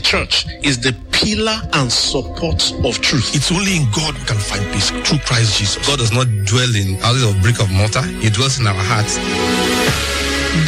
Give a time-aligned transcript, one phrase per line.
[0.00, 3.34] the church is the pillar and support of truth.
[3.34, 5.86] It's only in God we can find peace through Christ Jesus.
[5.86, 8.02] God does not dwell in houses of brick of mortar.
[8.02, 9.16] He dwells in our hearts.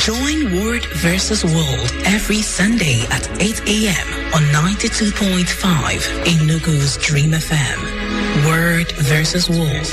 [0.04, 4.34] Join Word versus World every Sunday at 8 a.m.
[4.34, 5.44] on 92.5
[6.24, 8.01] Enugu's Dream FM.
[8.46, 9.86] Word versus World.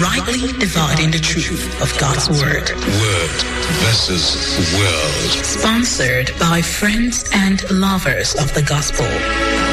[0.00, 2.70] Rightly dividing the truth of God's Word.
[2.70, 3.40] Word
[3.82, 5.44] versus World.
[5.44, 9.63] Sponsored by friends and lovers of the gospel.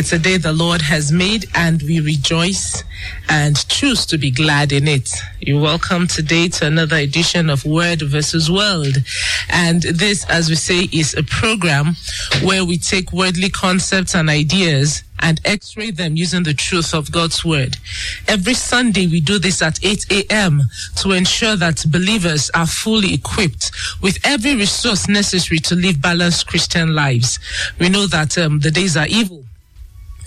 [0.00, 2.84] It's a day the Lord has made, and we rejoice
[3.28, 5.10] and choose to be glad in it.
[5.40, 8.96] You're welcome today to another edition of Word versus World.
[9.50, 11.96] And this, as we say, is a program
[12.42, 17.44] where we take worldly concepts and ideas and x-ray them using the truth of God's
[17.44, 17.76] word.
[18.26, 20.62] Every Sunday we do this at 8 a.m.
[20.96, 26.94] to ensure that believers are fully equipped with every resource necessary to live balanced Christian
[26.94, 27.38] lives.
[27.78, 29.44] We know that um, the days are evil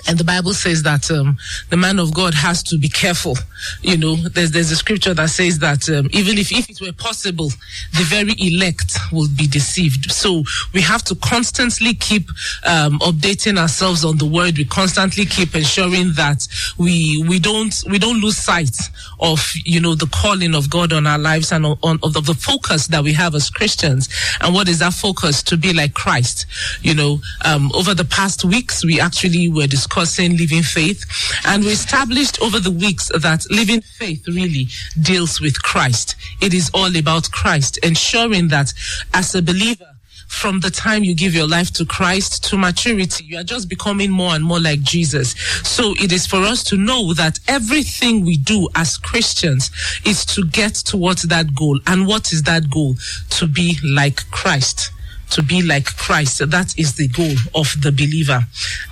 [0.08, 1.38] and the Bible says that um,
[1.70, 3.38] the man of God has to be careful.
[3.82, 6.92] You know, there's there's a scripture that says that um, even if if it were
[6.92, 7.50] possible,
[7.98, 10.12] the very elect will be deceived.
[10.12, 10.44] So
[10.74, 12.28] we have to constantly keep
[12.66, 14.58] um, updating ourselves on the word.
[14.58, 18.76] We constantly keep ensuring that we we don't we don't lose sight
[19.22, 22.34] of you know the calling of God on our lives and on, on of, the,
[22.34, 24.10] focus that we have as Christians.
[24.42, 25.42] And what is that focus?
[25.44, 26.46] To be like Christ.
[26.82, 31.06] You know, um, over the past weeks, we actually were discussing living faith,
[31.46, 34.68] and we established over the weeks that living faith really
[35.02, 36.16] deals with Christ.
[36.42, 38.74] It is all about Christ, ensuring that
[39.14, 39.94] as a believer,
[40.28, 44.10] from the time you give your life to Christ to maturity, you are just becoming
[44.10, 45.36] more and more like Jesus.
[45.64, 49.70] So it is for us to know that everything we do as Christians
[50.06, 51.80] is to get towards that goal.
[51.86, 52.96] And what is that goal?
[53.32, 54.92] To be like Christ.
[55.32, 56.40] To be like Christ.
[56.50, 58.44] That is the goal of the believer.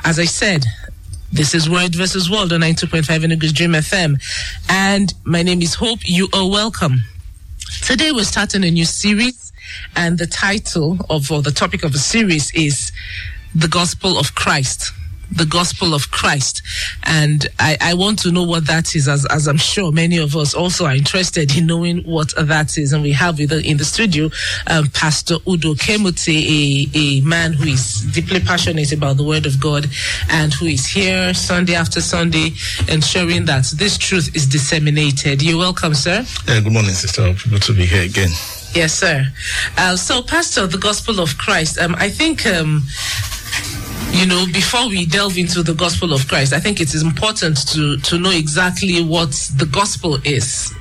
[0.05, 0.63] As I said,
[1.31, 4.21] this is Word versus World on 92.5 Enugu's Dream FM.
[4.69, 5.99] And my name is Hope.
[6.03, 7.03] You are welcome.
[7.83, 9.53] Today we're starting a new series,
[9.95, 12.91] and the title of, or the topic of the series is
[13.55, 14.91] The Gospel of Christ.
[15.31, 16.61] The gospel of Christ.
[17.03, 20.35] And I, I want to know what that is, as, as I'm sure many of
[20.35, 22.93] us also are interested in knowing what that is.
[22.93, 24.29] And we have with in the studio
[24.67, 29.59] um, Pastor Udo Kemute, a, a man who is deeply passionate about the Word of
[29.59, 29.87] God
[30.29, 32.51] and who is here Sunday after Sunday
[32.89, 35.41] ensuring that this truth is disseminated.
[35.41, 36.25] You're welcome, sir.
[36.47, 37.33] Uh, good morning, sister.
[37.49, 38.29] Good to be here again.
[38.73, 39.25] Yes, sir.
[39.77, 41.79] Uh, so, Pastor, the Gospel of Christ.
[41.79, 42.45] Um, I think.
[42.45, 42.83] Um,
[44.13, 47.67] you know, before we delve into the gospel of Christ, I think it is important
[47.69, 50.73] to to know exactly what the gospel is.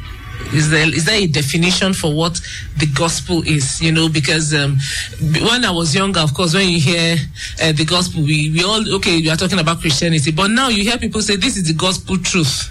[0.52, 2.40] Is there is there a definition for what
[2.78, 3.80] the gospel is?
[3.80, 4.78] You know, because um,
[5.20, 7.16] when I was younger, of course, when you hear
[7.62, 10.82] uh, the gospel, we we all okay, we are talking about Christianity, but now you
[10.82, 12.70] hear people say this is the gospel truth.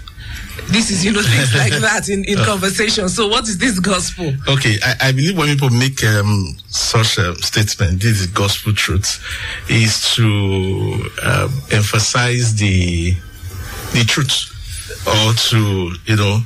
[0.68, 3.08] This is, you know, things like that in, in conversation.
[3.08, 4.32] So, what is this gospel?
[4.48, 9.20] Okay, I, I believe when people make um, such a statement, this is gospel truth,
[9.68, 13.12] is to um, emphasize the
[13.92, 14.54] the truth,
[15.06, 16.40] or to you know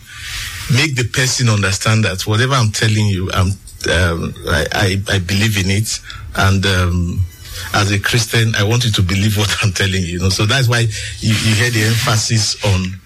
[0.73, 3.49] make the person understand that whatever I'm telling you, I'm
[3.91, 6.01] um, I, I, I believe in it,
[6.37, 7.21] and um,
[7.75, 10.15] as a Christian, I want you to believe what I'm telling you.
[10.15, 10.81] You know, so that's why
[11.21, 13.01] you, you hear the emphasis on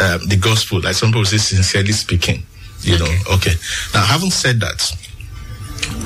[0.00, 2.42] um, the gospel, like some people say, sincerely speaking.
[2.82, 3.04] You Okay.
[3.04, 3.54] know, okay.
[3.94, 4.92] Now, having said that,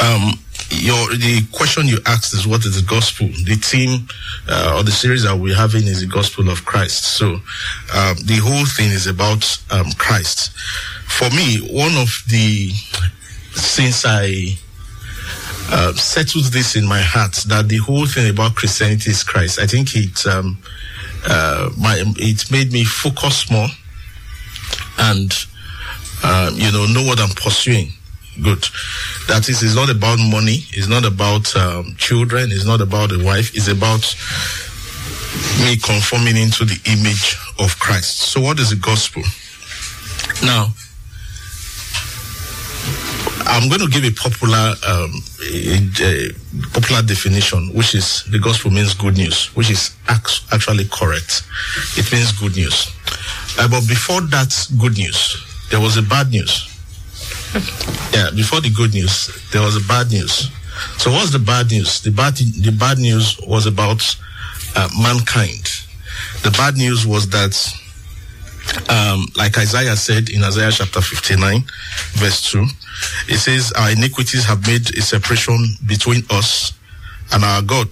[0.01, 0.39] um,
[0.71, 3.29] your the question you asked is what is the gospel?
[3.29, 4.09] The theme
[4.49, 7.05] uh, or the series that we're having is the gospel of Christ.
[7.17, 7.35] So
[7.95, 10.51] um, the whole thing is about um, Christ.
[11.07, 12.71] For me, one of the
[13.55, 14.59] since I
[15.71, 19.59] uh, settled this in my heart that the whole thing about Christianity is Christ.
[19.59, 20.59] I think it um,
[21.29, 23.69] uh, my it made me focus more
[24.99, 25.33] and
[26.23, 27.93] uh, you know know what I'm pursuing.
[28.43, 28.67] Good.
[29.29, 30.61] That is, it's not about money.
[30.73, 32.53] It's not about um, children.
[32.53, 33.55] It's not about a wife.
[33.57, 34.05] It's about
[35.65, 38.19] me conforming into the image of Christ.
[38.19, 39.23] So, what is the gospel?
[40.43, 40.69] Now,
[43.49, 46.33] I'm going to give a popular, um, a, a
[46.73, 51.43] popular definition, which is the gospel means good news, which is actually correct.
[51.97, 52.91] It means good news.
[53.59, 55.37] Uh, but before that good news,
[55.71, 56.73] there was a bad news.
[58.13, 60.51] yeah, before the good news, there was a bad news.
[60.99, 62.03] So what's the bad news?
[62.03, 64.03] The bad the bad news was about
[64.75, 65.65] uh, mankind.
[66.43, 67.57] The bad news was that,
[68.91, 71.65] um, like Isaiah said in Isaiah chapter 59,
[72.15, 72.65] verse 2,
[73.29, 76.73] it says, Our iniquities have made a separation between us
[77.33, 77.89] and our God,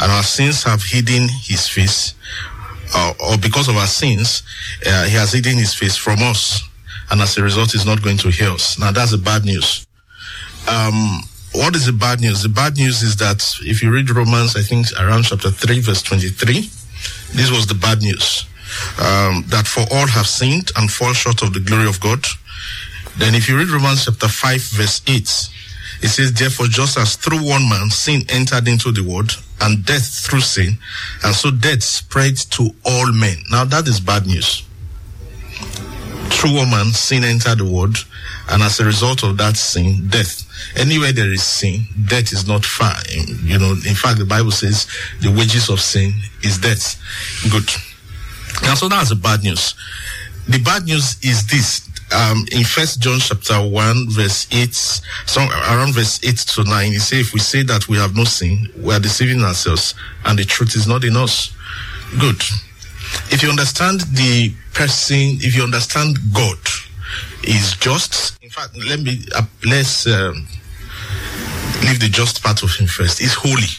[0.00, 2.14] and our sins have hidden his face,
[2.94, 4.42] uh, or because of our sins,
[4.86, 6.62] uh, he has hidden his face from us,
[7.10, 8.78] and as a result, he's not going to hear us.
[8.78, 9.86] Now, that's the bad news.
[10.68, 11.20] Um,
[11.52, 12.42] what is the bad news?
[12.42, 16.02] The bad news is that if you read Romans, I think around chapter 3, verse
[16.02, 16.70] 23,
[17.34, 18.44] this was the bad news.
[18.98, 22.24] Um, that for all have sinned and fall short of the glory of God.
[23.18, 25.50] Then if you read Romans chapter 5, verse 8,
[26.02, 30.24] it says, Therefore, just as through one man sin entered into the world, and death
[30.26, 30.78] through sin,
[31.24, 33.36] and so death spread to all men.
[33.50, 34.64] Now that is bad news.
[36.30, 37.96] Through one man sin entered the world,
[38.48, 40.46] and as a result of that sin, death.
[40.76, 42.96] Anywhere there is sin, death is not far.
[43.42, 44.86] You know, in fact, the Bible says
[45.20, 46.12] the wages of sin
[46.42, 46.96] is death.
[47.50, 47.68] Good.
[48.62, 49.74] Now, so that's the bad news.
[50.48, 51.88] The bad news is this.
[52.12, 56.98] Um, in First John chapter one, verse eight, so around verse eight to nine, he
[56.98, 59.94] says, "If we say that we have no sin, we are deceiving ourselves,
[60.24, 61.52] and the truth is not in us."
[62.18, 62.42] Good.
[63.30, 66.58] If you understand the person, if you understand God,
[67.44, 68.42] is just.
[68.42, 70.48] In fact, let me uh, let's um,
[71.82, 73.20] leave the just part of him first.
[73.20, 73.70] He's holy.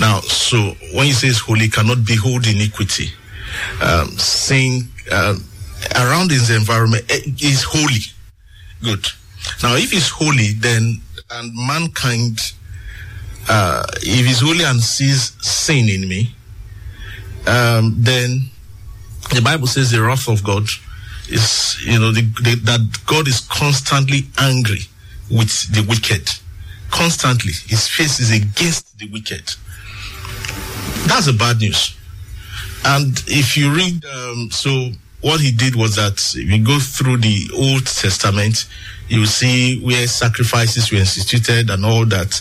[0.00, 3.12] Now, so when he says holy, cannot behold iniquity.
[3.82, 5.36] Um, saying uh,
[5.96, 8.00] around his environment eh, is holy.
[8.82, 9.06] Good.
[9.62, 12.38] Now, if he's holy, then and mankind,
[13.48, 16.34] uh, if he's holy and sees sin in me,
[17.46, 18.50] um, then
[19.34, 20.64] the Bible says the wrath of God
[21.28, 24.80] is, you know, the, the, that God is constantly angry
[25.30, 26.28] with the wicked.
[26.90, 27.52] Constantly.
[27.66, 29.54] His face is against the wicked.
[31.08, 31.96] That's the bad news.
[32.84, 34.90] And if you read, um, so
[35.20, 38.66] what he did was that if you go through the Old Testament,
[39.08, 42.40] you see where sacrifices were instituted and all that,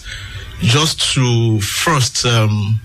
[0.60, 2.80] just to first, um,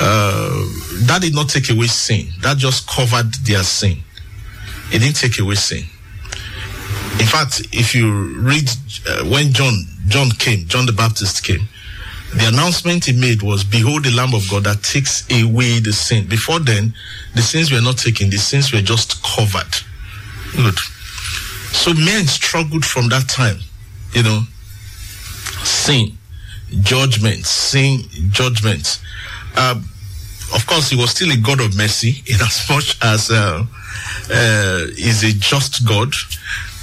[0.00, 0.64] uh,
[1.06, 2.26] that did not take away sin.
[2.40, 3.98] That just covered their sin.
[4.92, 5.84] It didn't take away sin.
[7.20, 8.68] In fact, if you read
[9.08, 11.68] uh, when John John came, John the Baptist came,
[12.36, 16.26] the announcement he made was, "Behold, the Lamb of God that takes away the sin."
[16.26, 16.94] Before then,
[17.34, 19.74] the sins were not taken; the sins were just covered.
[20.56, 20.78] Good.
[21.72, 23.58] So men struggled from that time,
[24.12, 24.42] you know,
[25.64, 26.16] sin,
[26.80, 29.00] judgment, sin, judgment.
[29.56, 29.80] Uh,
[30.54, 33.64] of course, he was still a God of mercy in as much as uh,
[34.30, 36.14] uh, is a just God.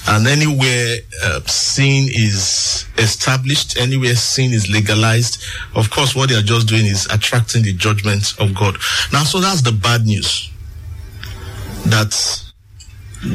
[0.08, 5.44] And anywhere uh, sin is established, anywhere sin is legalized,
[5.76, 8.78] of course, what they are just doing is attracting the judgment of God.
[9.14, 10.50] Now, so that's the bad news.
[11.86, 12.14] That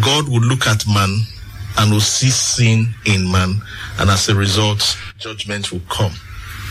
[0.01, 1.21] God will look at man
[1.79, 3.61] and will see sin in man,
[3.99, 6.13] and as a result, judgment will come.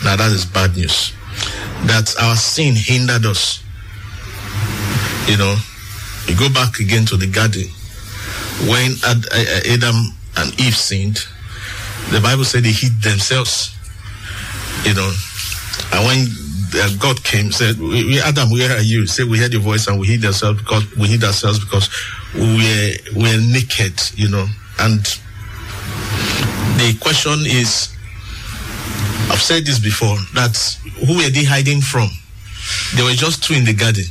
[0.04, 1.14] Now, that is bad news.
[1.86, 3.64] That our sin hindered us.
[5.28, 5.56] You know,
[6.28, 7.70] you go back again to the garden
[8.64, 9.26] when Ad,
[9.68, 11.20] Adam and Eve sinned,
[12.12, 13.76] the Bible said they hid themselves.
[14.84, 15.12] You know,
[15.94, 16.28] and when
[16.82, 19.88] uh, God came, said, we, we, "Adam, where are you?" Said, "We heard your voice
[19.88, 21.90] and we hid ourselves because we hid ourselves because
[22.34, 24.48] we're we're naked." You know,
[24.80, 25.00] and
[26.78, 27.96] the question is,
[29.32, 30.56] I've said this before, that
[31.08, 32.10] who were they hiding from?
[32.96, 34.06] There were just two in the garden,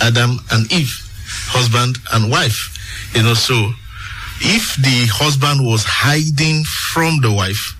[0.00, 0.92] Adam and Eve,
[1.48, 2.71] husband and wife.
[3.14, 3.70] You know, so
[4.40, 7.76] if the husband was hiding from the wife,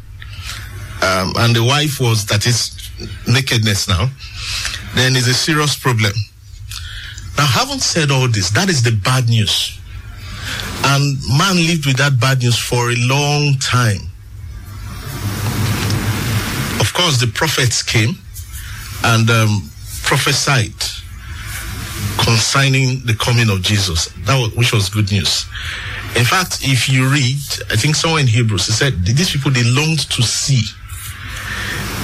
[1.03, 2.77] um, and the wife was, that is
[3.27, 4.09] nakedness now,
[4.95, 6.13] then it's a serious problem.
[7.37, 9.79] Now, having said all this, that is the bad news.
[10.85, 14.01] And man lived with that bad news for a long time.
[16.81, 18.17] Of course, the prophets came
[19.05, 19.71] and um,
[20.03, 20.75] prophesied
[22.19, 25.47] concerning the coming of Jesus, that was, which was good news.
[26.17, 27.41] In fact, if you read,
[27.71, 30.63] I think somewhere in Hebrews, it said these people they longed to see.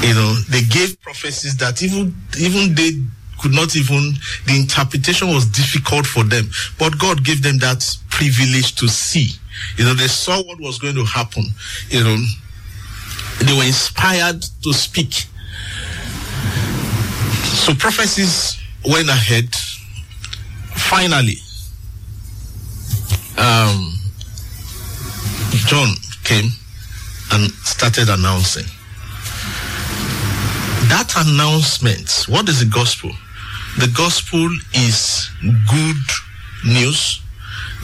[0.06, 2.92] You know, they gave prophecies that even even they
[3.38, 4.14] could not even
[4.46, 9.30] the interpretation was difficult for them, but God gave them that privilege to see.
[9.76, 11.44] You know, they saw what was going to happen.
[11.90, 12.16] You know,
[13.40, 15.12] they were inspired to speak.
[17.66, 19.54] So prophecies went ahead
[20.78, 21.38] finally,
[23.36, 23.94] um,
[25.66, 25.94] John
[26.24, 26.50] came
[27.32, 28.64] and started announcing.
[30.88, 33.10] That announcement, what is the gospel?
[33.78, 35.30] The gospel is
[35.70, 36.02] good
[36.64, 37.20] news.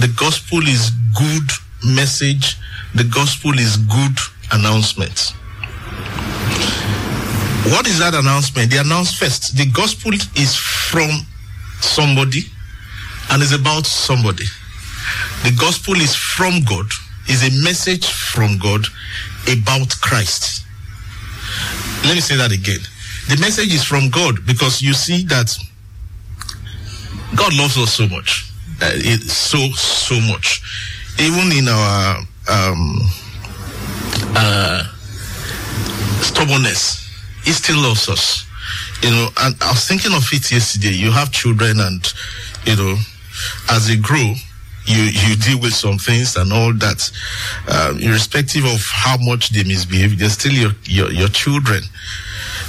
[0.01, 1.51] The gospel is good
[1.85, 2.57] message.
[2.95, 4.19] The gospel is good
[4.53, 5.35] announcement.
[7.73, 8.71] What is that announcement?
[8.71, 11.11] The announcement first, the gospel is from
[11.81, 12.41] somebody
[13.35, 14.45] and is about somebody.
[15.43, 16.87] The gospel is from God,
[17.29, 18.87] is a message from God
[19.50, 20.64] about Christ.
[22.05, 22.79] Let me say that again.
[23.29, 25.53] The message is from God because you see that
[27.35, 28.53] God loves us so much.
[28.81, 28.91] Uh,
[29.26, 30.62] so, so much.
[31.19, 33.00] Even in our um,
[34.37, 34.85] uh,
[36.21, 37.11] stubbornness,
[37.43, 38.47] He still loves us.
[39.03, 40.95] You know, and I was thinking of it yesterday.
[40.95, 42.12] You have children, and
[42.64, 42.97] you know,
[43.71, 44.35] as they grow,
[44.87, 47.11] you you deal with some things and all that.
[47.69, 51.83] Um, irrespective of how much they misbehave, they're still your your, your children.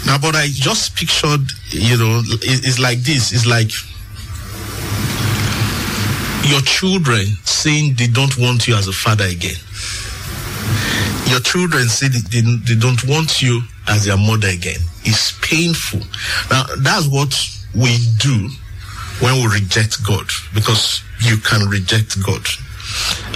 [0.05, 3.33] Now, but I just pictured, you know, it, it's like this.
[3.33, 3.71] It's like
[6.49, 9.57] your children saying they don't want you as a father again.
[11.27, 14.79] Your children say they, they don't want you as their mother again.
[15.03, 16.01] It's painful.
[16.51, 17.33] Now, that's what
[17.73, 18.49] we do
[19.21, 22.45] when we reject God because you can reject God.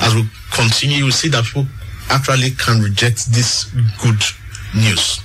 [0.01, 1.67] As we continue, you see that people
[2.09, 3.65] actually can reject this
[4.01, 4.21] good
[4.75, 5.21] news.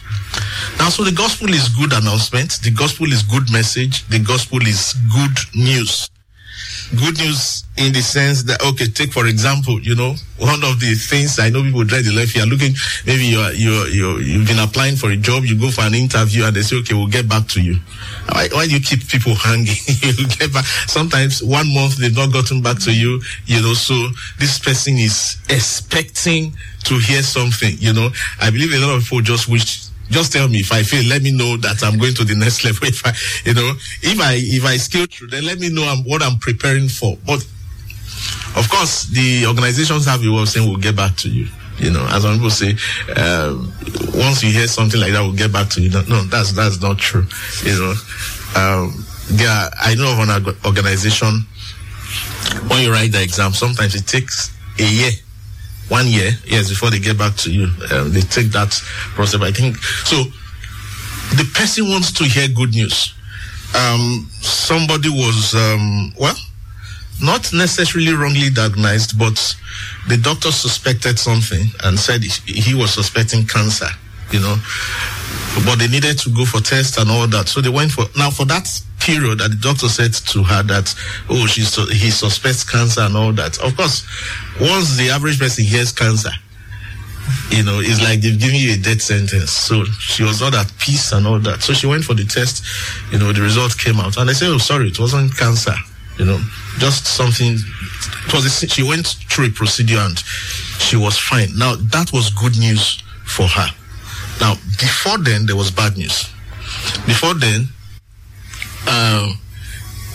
[0.78, 4.94] Now, so the gospel is good announcement, the gospel is good message, the gospel is
[5.12, 6.10] good news.
[6.96, 10.94] Good news in the sense that, okay, take for example, you know, one of the
[10.94, 12.74] things I know people dread the life, you're looking,
[13.06, 16.44] maybe you're, you're, you're, you've been applying for a job, you go for an interview
[16.44, 17.80] and they say, okay, we'll get back to you.
[18.30, 19.74] Why, why do you keep people hanging?
[20.02, 20.64] you get back.
[20.86, 23.94] Sometimes one month they've not gotten back to you, you know, so
[24.38, 28.10] this person is expecting to hear something, you know.
[28.40, 31.04] I believe a lot of people just wish just tell me if I fail.
[31.04, 32.86] Let me know that I'm going to the next level.
[32.86, 33.12] If I,
[33.44, 36.38] you know, if I if I scale through, then let me know I'm, what I'm
[36.38, 37.18] preparing for.
[37.26, 37.42] But
[38.56, 41.48] of course, the organizations have a way saying we'll get back to you.
[41.78, 42.78] You know, as some people say,
[43.18, 43.72] um,
[44.14, 45.90] once you hear something like that, we'll get back to you.
[45.90, 47.26] No, no that's that's not true.
[47.64, 47.94] You know,
[48.54, 49.04] um,
[49.34, 51.42] yeah, I know of an organization.
[52.70, 55.10] When you write the exam, sometimes it takes a year
[55.88, 57.64] one year, yes, before they get back to you.
[57.92, 58.70] Um, they take that
[59.14, 59.40] process.
[59.40, 60.16] I think so.
[61.36, 63.14] The person wants to hear good news.
[63.76, 66.36] Um, somebody was um, well,
[67.22, 69.56] not necessarily wrongly diagnosed, but
[70.08, 73.88] the doctor suspected something and said he, he was suspecting cancer.
[74.30, 74.56] You know,
[75.64, 77.48] but they needed to go for tests and all that.
[77.48, 78.68] So they went for now for that
[79.00, 80.94] period that the doctor said to her that
[81.28, 83.58] oh she's he suspects cancer and all that.
[83.60, 84.06] Of course,
[84.60, 86.30] once the average person hears cancer,
[87.50, 89.50] you know, it's like they've given you a death sentence.
[89.50, 91.62] So she was not at peace and all that.
[91.62, 92.64] So she went for the test.
[93.12, 95.74] You know, the result came out, and they said, "Oh, sorry, it wasn't cancer.
[96.18, 96.40] You know,
[96.78, 97.54] just something."
[98.26, 98.46] It was.
[98.46, 100.18] A, she went through a procedure and
[100.80, 101.56] she was fine.
[101.56, 103.68] Now that was good news for her.
[104.40, 106.30] Now, before then, there was bad news.
[107.06, 107.68] Before then,
[108.86, 109.32] uh,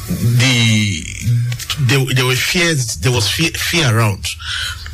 [0.07, 1.03] the
[1.81, 2.97] there, there were fears.
[2.97, 4.25] There was fear, fear around.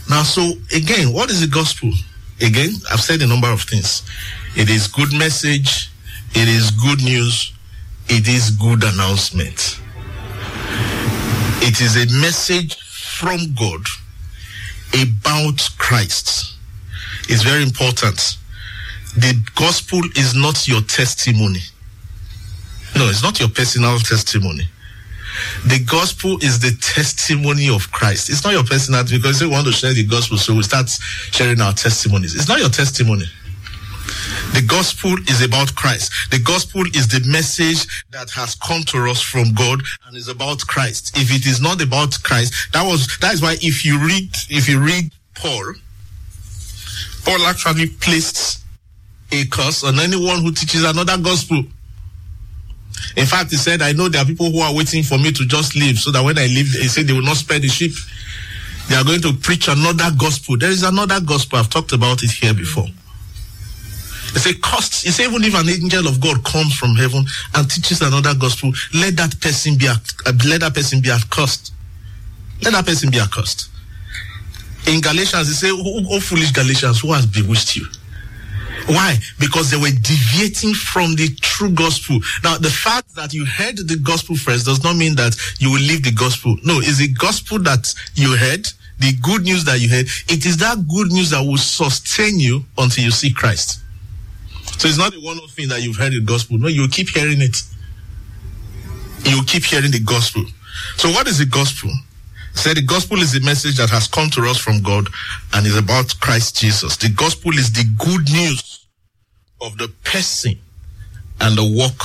[0.09, 1.91] Now, so again, what is the gospel?
[2.41, 4.03] Again, I've said a number of things.
[4.55, 5.89] It is good message.
[6.33, 7.53] It is good news.
[8.07, 9.79] It is good announcement.
[11.61, 13.81] It is a message from God
[14.93, 16.55] about Christ.
[17.27, 18.37] It's very important
[19.17, 21.61] the gospel is not your testimony.
[22.95, 24.63] No, it's not your personal testimony.
[25.67, 28.29] The gospel is the testimony of Christ.
[28.29, 30.89] It's not your personal because we want to share the gospel, so we start
[31.31, 32.35] sharing our testimonies.
[32.35, 33.25] It's not your testimony.
[34.53, 36.11] The gospel is about Christ.
[36.31, 40.59] The gospel is the message that has come to us from God and is about
[40.67, 41.17] Christ.
[41.17, 44.69] If it is not about Christ, that was that is why if you read if
[44.69, 45.73] you read Paul,
[47.25, 48.64] Paul actually placed
[49.35, 51.63] a curse on anyone who teaches another gospel.
[53.15, 55.45] In fact, he said, I know there are people who are waiting for me to
[55.45, 57.93] just leave so that when I leave, he said they will not spare the sheep.
[58.89, 60.57] They are going to preach another gospel.
[60.57, 61.59] There is another gospel.
[61.59, 62.87] I've talked about it here before.
[64.35, 64.93] It's a cost.
[64.93, 67.25] Said, even if an angel of God comes from heaven
[67.55, 69.95] and teaches another gospel, let that person be, uh,
[70.45, 71.73] let that person be accursed.
[72.61, 73.69] Let that person be accursed.
[74.87, 77.85] In Galatians, he said, oh, oh foolish Galatians, who has bewitched you?
[78.87, 79.17] Why?
[79.39, 82.19] Because they were deviating from the true gospel.
[82.43, 85.81] Now, the fact that you heard the gospel first does not mean that you will
[85.81, 86.55] leave the gospel.
[86.63, 88.67] No, it's the gospel that you heard
[88.99, 92.63] the good news that you heard, it is that good news that will sustain you
[92.77, 93.81] until you see Christ.
[94.77, 96.57] So it's not the one off thing that you've heard the gospel.
[96.57, 97.61] No, you keep hearing it.
[99.25, 100.45] You keep hearing the gospel.
[100.97, 101.91] So what is the gospel?
[102.53, 105.07] Say the gospel is the message that has come to us from God
[105.53, 106.95] and is about Christ Jesus.
[106.95, 108.74] The gospel is the good news
[109.61, 110.59] of the person
[111.41, 111.99] and the work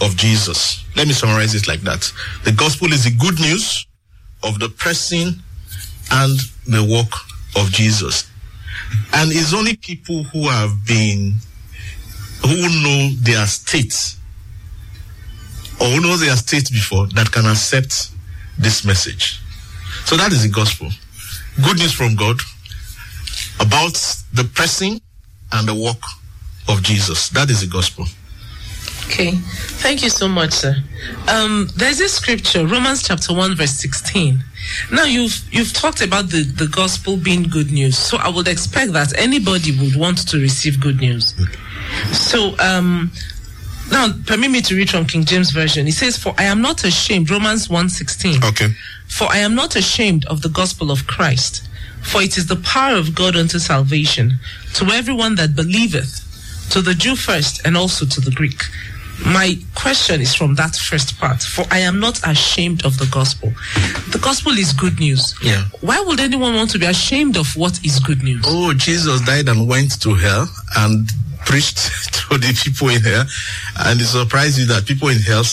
[0.00, 0.84] of Jesus.
[0.96, 2.12] Let me summarize it like that.
[2.44, 3.86] The gospel is the good news
[4.42, 5.42] of the person
[6.10, 7.12] and the work
[7.56, 8.30] of Jesus.
[9.12, 11.34] And it's only people who have been,
[12.42, 14.16] who know their state,
[15.80, 18.10] or who know their state before, that can accept
[18.58, 19.40] this message.
[20.04, 20.88] So that is the gospel.
[21.62, 22.40] Good news from God
[23.60, 23.94] about
[24.32, 25.00] the person
[25.52, 26.02] and the work
[26.68, 27.28] of Jesus.
[27.30, 28.06] That is the gospel.
[29.06, 29.32] Okay,
[29.80, 30.76] thank you so much, sir.
[31.28, 34.44] Um, there's a scripture, Romans chapter one, verse sixteen.
[34.92, 38.92] Now you've you've talked about the the gospel being good news, so I would expect
[38.92, 41.34] that anybody would want to receive good news.
[42.12, 43.10] So um,
[43.90, 45.88] now permit me to read from King James version.
[45.88, 48.44] It says, "For I am not ashamed." Romans one sixteen.
[48.44, 48.68] Okay.
[49.06, 51.66] For I am not ashamed of the gospel of Christ,
[52.02, 54.38] for it is the power of God unto salvation
[54.74, 56.20] to everyone that believeth,
[56.70, 58.62] to the Jew first, and also to the Greek.
[59.26, 61.42] My question is from that first part.
[61.42, 63.52] For I am not ashamed of the gospel.
[64.10, 65.34] The gospel is good news.
[65.42, 65.64] Yeah.
[65.80, 68.44] Why would anyone want to be ashamed of what is good news?
[68.46, 71.10] Oh, Jesus died and went to hell and
[71.44, 71.78] preached
[72.30, 73.24] to the people in hell.
[73.80, 75.44] And it surprised you that people in hell uh,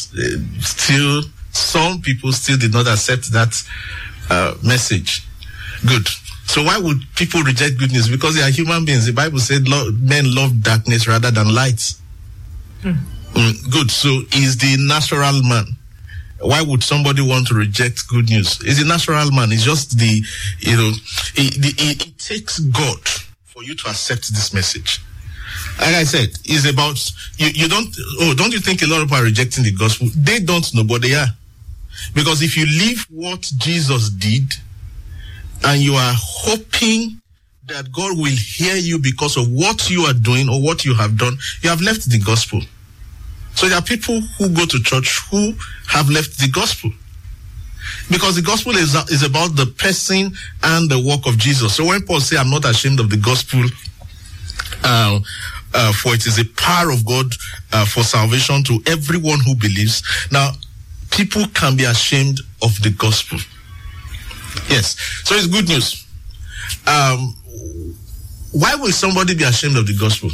[0.61, 3.63] still, some people still did not accept that
[4.29, 5.25] uh, message.
[5.87, 6.07] Good.
[6.45, 8.07] So why would people reject good news?
[8.07, 9.05] Because they are human beings.
[9.05, 11.93] The Bible said lo- men love darkness rather than light.
[13.33, 13.91] Mm, good.
[13.91, 15.65] So is the natural man.
[16.39, 18.61] Why would somebody want to reject good news?
[18.63, 19.51] Is the natural man.
[19.51, 20.21] It's just the,
[20.59, 20.91] you know,
[21.35, 22.99] it, the, it, it takes God
[23.45, 25.01] for you to accept this message.
[25.79, 26.99] Like I said, it's about,
[27.37, 30.07] you, you don't, oh, don't you think a lot of people are rejecting the gospel?
[30.15, 31.27] They don't know, but they are.
[32.13, 34.53] Because if you leave what Jesus did
[35.63, 37.21] and you are hoping
[37.67, 41.17] that God will hear you because of what you are doing or what you have
[41.17, 42.61] done, you have left the gospel.
[43.55, 45.53] So there are people who go to church who
[45.87, 46.91] have left the gospel.
[48.09, 50.31] Because the gospel is, is about the person
[50.63, 51.75] and the work of Jesus.
[51.75, 53.63] So when Paul says, I'm not ashamed of the gospel,
[54.83, 55.19] uh,
[55.73, 57.27] uh, for it is a power of God
[57.73, 60.03] uh, for salvation to everyone who believes.
[60.31, 60.51] Now,
[61.11, 63.39] people can be ashamed of the gospel.
[64.69, 64.95] Yes.
[65.23, 66.05] So it's good news.
[66.87, 67.35] Um,
[68.51, 70.31] why will somebody be ashamed of the gospel?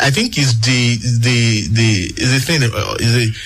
[0.00, 3.36] I think is the the the is the thing uh, is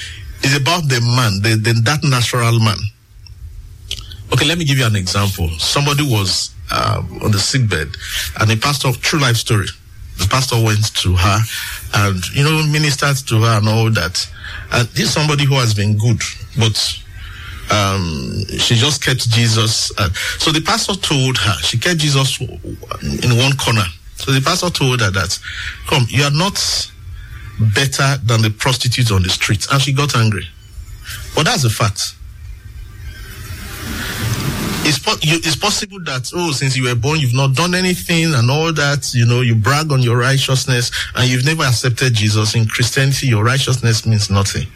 [0.43, 2.77] is about the man, the, the that natural man.
[4.33, 5.49] Okay, let me give you an example.
[5.59, 7.89] Somebody was uh, on the sick bed,
[8.41, 9.67] and the pastor, true life story.
[10.19, 11.39] The pastor went to her,
[11.95, 14.27] and you know ministered to her and all that.
[14.73, 16.21] And this is somebody who has been good,
[16.59, 17.02] but
[17.71, 19.93] um, she just kept Jesus.
[19.99, 23.85] Uh, so the pastor told her she kept Jesus in one corner.
[24.17, 25.39] So the pastor told her that,
[25.87, 26.59] come, you are not
[27.75, 29.67] better than the prostitutes on the street.
[29.71, 30.47] And she got angry.
[31.35, 32.15] But that's a fact.
[34.85, 38.35] It's, po- you, it's possible that, oh, since you were born, you've not done anything
[38.35, 42.57] and all that, you know, you brag on your righteousness and you've never accepted Jesus.
[42.57, 44.67] In Christianity, your righteousness means nothing.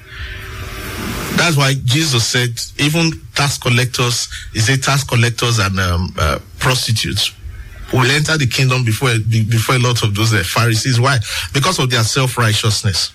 [1.36, 7.32] That's why Jesus said, even tax collectors, he said tax collectors and um, uh, prostitutes
[7.92, 11.00] will enter the kingdom before before a lot of those uh, Pharisees.
[11.00, 11.18] Why?
[11.52, 13.12] Because of their self righteousness.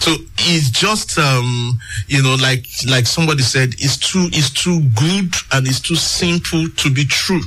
[0.00, 5.34] So it's just um, you know, like like somebody said, it's too it's too good
[5.52, 7.42] and it's too simple to be true.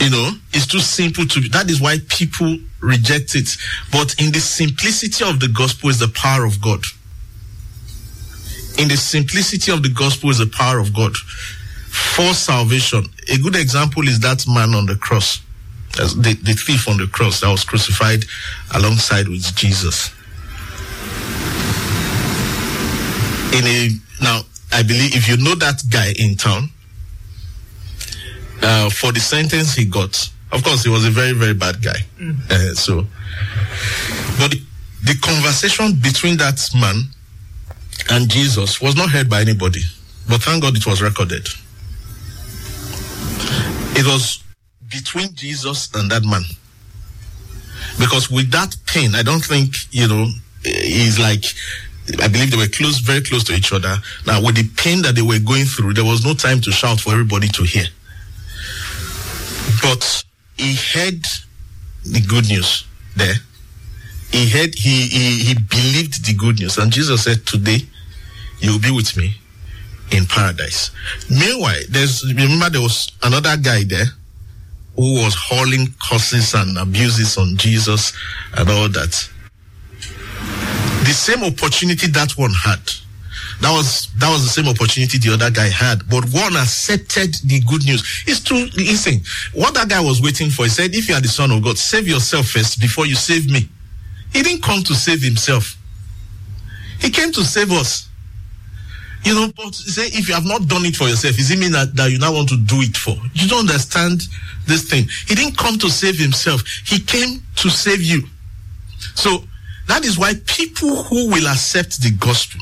[0.00, 1.48] You know, it's too simple to be.
[1.48, 3.48] That is why people reject it.
[3.92, 6.84] But in the simplicity of the gospel is the power of God.
[8.76, 13.04] In the simplicity of the gospel is the power of God for salvation.
[13.32, 15.40] A good example is that man on the cross,
[15.92, 18.24] the, the thief on the cross that was crucified
[18.74, 20.10] alongside with Jesus.
[23.54, 24.40] In a now,
[24.72, 26.68] I believe if you know that guy in town,
[28.60, 32.00] uh, for the sentence he got, of course, he was a very very bad guy.
[32.18, 32.50] Mm.
[32.50, 33.06] Uh, so,
[34.38, 34.60] but the,
[35.04, 37.04] the conversation between that man
[38.10, 39.80] and Jesus was not heard by anybody.
[40.28, 41.48] But thank God it was recorded
[43.96, 44.42] it was
[44.90, 46.42] between Jesus and that man.
[47.98, 50.26] Because with that pain, I don't think, you know,
[50.64, 51.44] he's like,
[52.22, 53.96] I believe they were close, very close to each other.
[54.26, 57.00] Now, with the pain that they were going through, there was no time to shout
[57.00, 57.86] for everybody to hear.
[59.80, 60.24] But
[60.56, 61.24] he heard
[62.04, 62.84] the good news
[63.16, 63.34] there.
[64.32, 66.78] He heard, he, he, he believed the good news.
[66.78, 67.86] And Jesus said, Today,
[68.64, 69.34] you will be with me
[70.10, 70.90] in paradise.
[71.28, 74.06] Meanwhile, there's, remember there was another guy there
[74.96, 78.12] who was hurling curses and abuses on Jesus
[78.56, 79.28] and all that.
[81.04, 82.80] The same opportunity that one had.
[83.60, 87.60] That was that was the same opportunity the other guy had, but one accepted the
[87.60, 88.24] good news.
[88.26, 88.66] It's true.
[88.74, 89.20] Listen,
[89.52, 91.78] what that guy was waiting for, he said, "If you are the son of God,
[91.78, 93.68] save yourself first before you save me."
[94.32, 95.76] He didn't come to save himself.
[97.00, 98.08] He came to save us.
[99.24, 101.72] You know, but say if you have not done it for yourself, is it mean
[101.72, 103.16] that, that you now want to do it for?
[103.32, 104.22] You don't understand
[104.66, 105.08] this thing.
[105.26, 106.62] He didn't come to save himself.
[106.84, 108.24] He came to save you.
[109.14, 109.44] So
[109.88, 112.60] that is why people who will accept the gospel,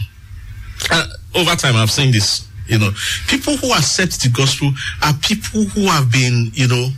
[0.91, 2.91] uh, over time I've seen this, you know,
[3.27, 4.73] people who accept the gospel
[5.03, 6.89] are people who have been, you know,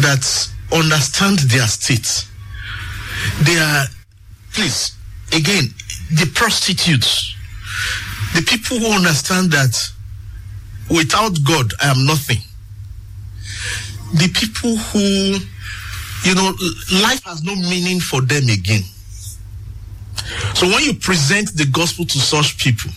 [0.00, 2.26] that understand their state.
[3.42, 3.84] They are,
[4.52, 4.96] please,
[5.32, 5.74] again,
[6.10, 7.34] the prostitutes,
[8.34, 9.90] the people who understand that
[10.90, 12.38] without God I am nothing.
[14.14, 15.38] The people who,
[16.28, 16.52] you know,
[17.02, 18.82] life has no meaning for them again.
[20.54, 22.90] So when you present the gospel to such people,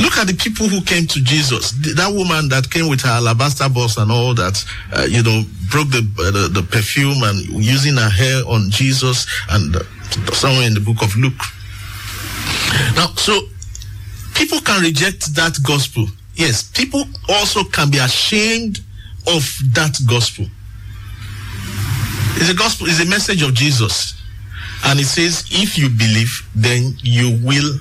[0.00, 1.72] look at the people who came to Jesus.
[1.96, 5.88] That woman that came with her alabaster box and all that, uh, you know, broke
[5.90, 9.82] the, uh, the, the perfume and using her hair on Jesus and uh,
[10.32, 11.40] somewhere in the book of Luke.
[12.96, 13.40] Now, so
[14.40, 16.06] people can reject that gospel.
[16.34, 18.78] Yes, people also can be ashamed
[19.26, 20.46] of that gospel.
[22.36, 24.18] It's a gospel, it's a message of Jesus.
[24.86, 27.78] And it says, if you believe, then you will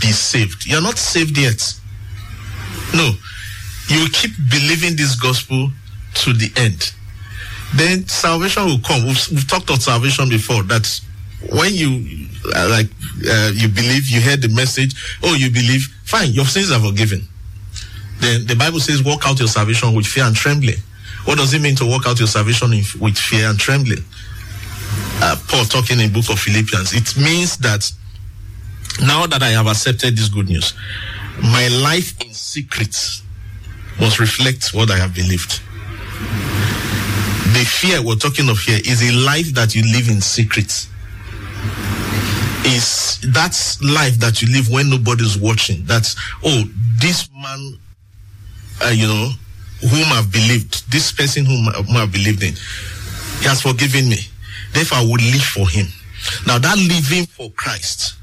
[0.00, 0.66] be saved.
[0.66, 1.62] You're not saved yet.
[2.92, 3.12] No.
[3.88, 5.70] You keep believing this gospel
[6.14, 6.92] to the end.
[7.76, 9.04] Then salvation will come.
[9.04, 10.64] We've, we've talked about salvation before.
[10.64, 11.00] That
[11.52, 12.88] when you uh, like
[13.28, 14.94] uh, you believe, you heard the message.
[15.22, 15.82] Oh, you believe?
[16.04, 17.26] Fine, your sins are forgiven.
[18.20, 20.78] Then the Bible says, "Walk out your salvation with fear and trembling."
[21.24, 24.04] What does it mean to walk out your salvation in, with fear and trembling?
[25.22, 26.92] Uh, Paul talking in book of Philippians.
[26.92, 27.90] It means that
[29.00, 30.74] now that I have accepted this good news,
[31.40, 32.94] my life in secret
[33.98, 35.60] must reflect what I have believed.
[37.54, 40.86] The fear we're talking of here is a life that you live in secret.
[42.64, 45.84] Is that's life that you live when nobody's watching.
[45.84, 46.64] That's oh,
[46.98, 47.78] this man,
[48.82, 49.30] uh, you know,
[49.80, 54.16] whom I've believed, this person whom, whom I've believed in, he has forgiven me.
[54.72, 55.86] Therefore, I would live for him.
[56.46, 58.14] Now, that living for Christ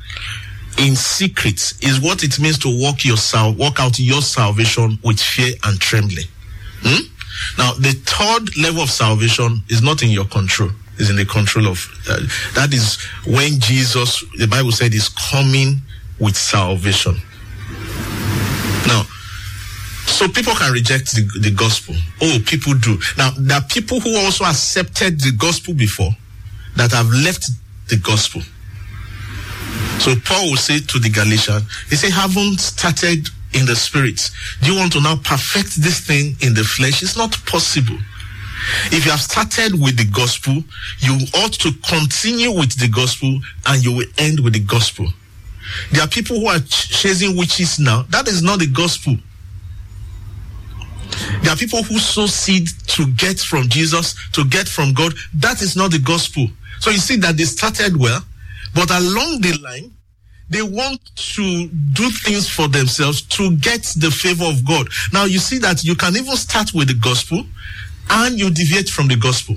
[0.80, 5.20] in secret is what it means to walk your sal- walk out your salvation with
[5.20, 6.26] fear and trembling.
[6.82, 7.04] Hmm?
[7.60, 11.68] Now, the third level of salvation is not in your control; is in the control
[11.68, 11.88] of.
[12.10, 12.20] Uh,
[12.54, 15.82] that is when Jesus, the Bible said, is coming
[16.20, 17.16] with salvation.
[18.88, 19.04] Now,
[20.06, 21.96] so people can reject the, the gospel.
[22.22, 23.00] Oh, people do.
[23.18, 26.12] Now, there are people who also accepted the gospel before
[26.76, 27.50] that have left
[27.90, 28.42] the gospel.
[30.00, 34.32] So Paul will say to the Galatians, he say, haven't started in the spirit.
[34.64, 37.04] Do you want to now perfect this thing in the flesh?
[37.04, 37.98] It's not possible.
[38.92, 40.64] If you have started with the gospel,
[41.00, 45.08] you ought to continue with the gospel and you will end with the gospel.
[45.92, 48.04] There are people who are ch- chasing witches now.
[48.10, 49.16] That is not the gospel.
[51.42, 55.14] There are people who sow seed to get from Jesus, to get from God.
[55.34, 56.48] That is not the gospel.
[56.80, 58.22] So you see that they started well,
[58.74, 59.92] but along the line,
[60.50, 64.88] they want to do things for themselves to get the favor of God.
[65.14, 67.46] Now you see that you can even start with the gospel
[68.12, 69.56] and you deviate from the gospel.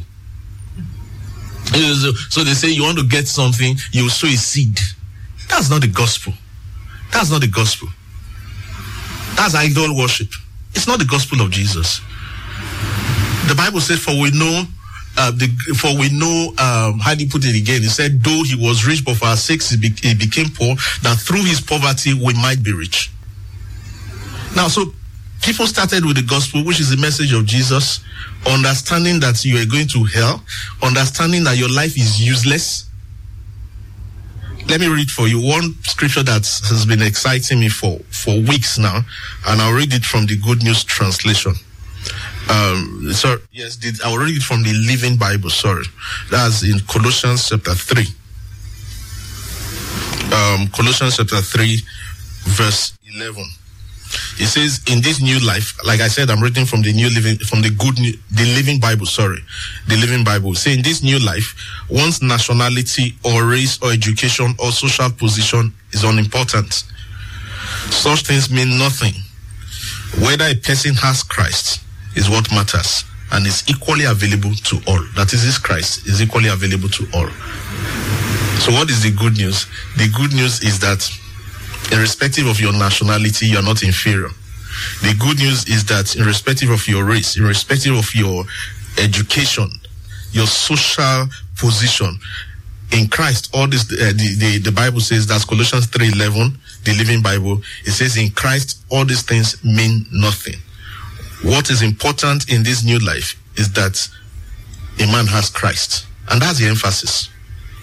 [2.31, 4.79] So they say you want to get something, you sow a seed.
[5.49, 6.33] That's not the gospel.
[7.13, 7.89] That's not the gospel.
[9.37, 10.29] That's idol worship.
[10.75, 12.01] It's not the gospel of Jesus.
[13.49, 14.65] The Bible says, "For we know,
[15.17, 17.83] uh, the, for we know." Um, how you put it again?
[17.83, 20.77] He said, "Though he was rich, but for our sakes he, be- he became poor,
[21.03, 23.11] that through his poverty we might be rich."
[24.57, 24.95] Now, so
[25.45, 28.01] people started with the gospel, which is the message of Jesus,
[28.51, 30.43] understanding that you are going to hell,
[30.83, 32.89] understanding that your life is useless.
[34.69, 38.79] Let me read for you one scripture that has been exciting me for, for weeks
[38.79, 39.03] now,
[39.47, 41.53] and I'll read it from the Good News Translation.
[42.49, 43.11] Um,
[43.53, 45.85] yes, I'll read it from the Living Bible, sorry.
[46.31, 48.07] That's in Colossians chapter 3.
[50.33, 51.79] um, Colossians chapter 3,
[52.45, 53.45] verse 11.
[54.39, 57.39] It says, in this new life, like I said, I'm reading from the new living,
[57.39, 59.39] from the good, new, the living Bible, sorry,
[59.89, 60.55] the living Bible.
[60.55, 61.55] Say, in this new life,
[61.91, 66.85] one's nationality or race or education or social position is unimportant.
[67.91, 69.15] Such things mean nothing.
[70.23, 71.81] Whether a person has Christ
[72.17, 75.03] is what matters and is equally available to all.
[75.17, 77.29] That is, this Christ is equally available to all.
[78.61, 79.67] So, what is the good news?
[79.97, 81.03] The good news is that,
[81.93, 84.31] irrespective of your nationality, you are not inferior.
[85.03, 88.45] The good news is that, irrespective of your race, irrespective of your
[88.99, 89.71] education,
[90.33, 92.19] your social position,
[92.93, 96.95] in Christ, all this uh, the, the the Bible says that's Colossians three eleven, the
[96.95, 97.61] Living Bible.
[97.85, 100.55] It says in Christ, all these things mean nothing.
[101.43, 104.09] What is important in this new life is that
[105.01, 107.29] a man has Christ, and that's the emphasis.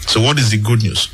[0.08, 1.10] So, what is the good news?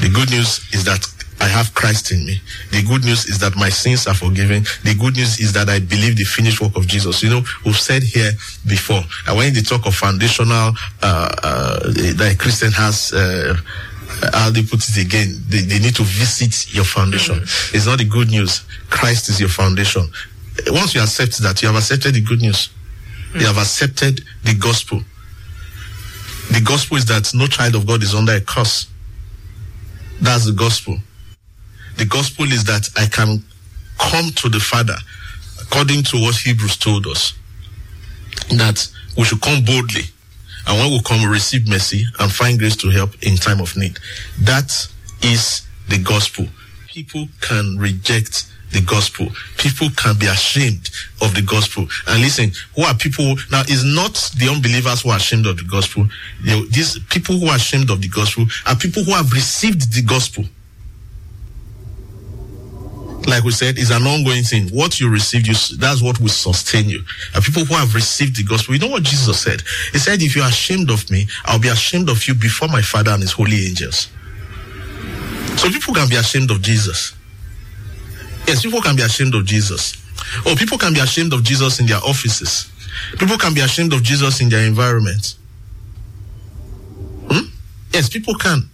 [0.00, 1.06] The good news is that
[1.40, 2.40] I have Christ in me.
[2.70, 4.64] The good news is that my sins are forgiven.
[4.84, 7.22] The good news is that I believe the finished work of Jesus.
[7.22, 8.32] You know, we've said here
[8.66, 11.78] before, and when they talk of foundational, uh, uh,
[12.16, 13.56] that a Christian has, uh,
[14.34, 17.36] how they put it again, they, they need to visit your foundation.
[17.36, 17.76] Mm-hmm.
[17.76, 18.62] It's not the good news.
[18.90, 20.10] Christ is your foundation.
[20.66, 22.68] Once you accept that, you have accepted the good news.
[22.68, 23.40] Mm-hmm.
[23.40, 25.00] You have accepted the gospel.
[26.52, 28.88] The gospel is that no child of God is under a curse.
[30.20, 30.98] That's the gospel.
[32.00, 33.44] The gospel is that I can
[33.98, 34.96] come to the Father
[35.60, 37.34] according to what Hebrews told us.
[38.48, 40.04] That we should come boldly.
[40.66, 43.98] And when we come, receive mercy and find grace to help in time of need.
[44.40, 44.72] That
[45.22, 45.60] is
[45.90, 46.46] the gospel.
[46.88, 49.28] People can reject the gospel.
[49.58, 50.88] People can be ashamed
[51.20, 51.86] of the gospel.
[52.08, 53.60] And listen, who are people now?
[53.68, 56.06] Is not the unbelievers who are ashamed of the gospel.
[56.42, 60.46] These people who are ashamed of the gospel are people who have received the gospel.
[63.26, 64.68] Like we said, is an ongoing thing.
[64.70, 67.04] What you receive, you that's what will sustain you.
[67.34, 69.62] And people who have received the gospel, you know what Jesus said?
[69.92, 72.82] He said, "If you are ashamed of me, I'll be ashamed of you before my
[72.82, 74.08] Father and His holy angels."
[75.56, 77.12] So people can be ashamed of Jesus.
[78.46, 79.94] Yes, people can be ashamed of Jesus.
[80.46, 82.66] Or people can be ashamed of Jesus in their offices.
[83.18, 85.34] People can be ashamed of Jesus in their environment.
[87.30, 87.46] Hmm?
[87.92, 88.69] Yes, people can.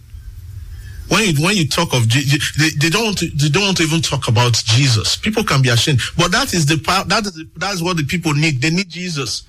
[1.09, 5.15] When you, when you talk of they, they don't they don't even talk about Jesus.
[5.15, 6.75] People can be ashamed, but that is the
[7.07, 8.61] that is the, that is what the people need.
[8.61, 9.43] They need Jesus.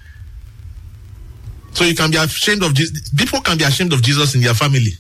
[1.72, 3.10] So you can be ashamed of Jesus.
[3.10, 4.92] People can be ashamed of Jesus in their family.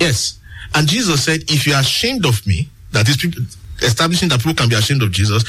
[0.00, 0.38] Yes,
[0.74, 3.42] and Jesus said, "If you are ashamed of me, that is people
[3.82, 5.44] establishing that people can be ashamed of Jesus,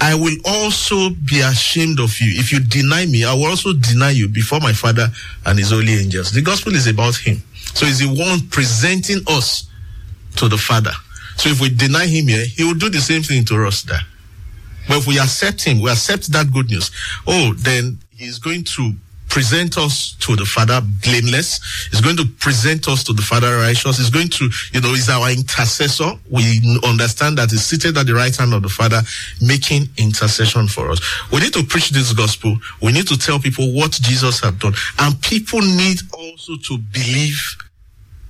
[0.00, 2.32] I will also be ashamed of you.
[2.40, 5.08] If you deny me, I will also deny you before my Father
[5.46, 7.42] and His holy angels." The gospel is about Him.
[7.74, 9.68] So he's the one presenting us
[10.36, 10.92] to the Father.
[11.36, 14.00] So if we deny him here, he will do the same thing to us there.
[14.86, 16.90] But if we accept him, we accept that good news.
[17.26, 18.92] Oh, then he's going to
[19.34, 21.58] present us to the Father blameless.
[21.90, 23.98] He's going to present us to the Father righteous.
[23.98, 26.12] He's going to, you know, he's our intercessor.
[26.30, 29.02] We understand that he's seated at the right hand of the Father,
[29.42, 31.00] making intercession for us.
[31.32, 32.56] We need to preach this gospel.
[32.80, 34.74] We need to tell people what Jesus has done.
[35.00, 37.56] And people need also to believe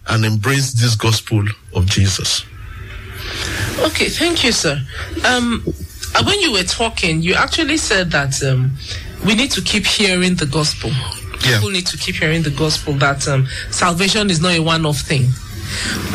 [0.08, 2.46] and embrace this gospel of Jesus.
[3.80, 4.80] Okay, thank you, sir.
[5.26, 5.62] Um,
[6.24, 8.70] when you were talking, you actually said that um,
[9.24, 10.90] we need to keep hearing the gospel.
[10.90, 11.56] Yeah.
[11.56, 15.28] People need to keep hearing the gospel that um, salvation is not a one-off thing.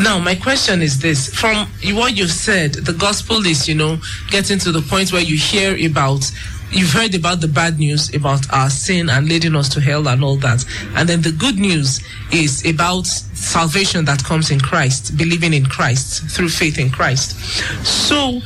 [0.02, 3.98] Now, my question is this: From what you've said, the gospel is, you know,
[4.30, 6.32] getting to the point where you hear about
[6.72, 10.24] you've heard about the bad news about our sin and leading us to hell and
[10.24, 10.64] all that.
[10.96, 16.30] And then the good news is about salvation that comes in Christ, believing in Christ
[16.30, 17.38] through faith in Christ.
[17.86, 18.42] So,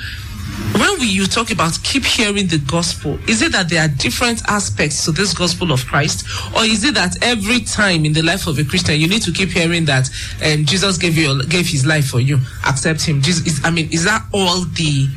[0.74, 4.42] when we you talk about keep hearing the gospel, is it that there are different
[4.48, 8.48] aspects to this gospel of Christ, or is it that every time in the life
[8.48, 10.10] of a Christian you need to keep hearing that
[10.46, 13.22] um, Jesus gave you gave His life for you, accept Him?
[13.22, 15.10] Jesus, is, I mean, is that all the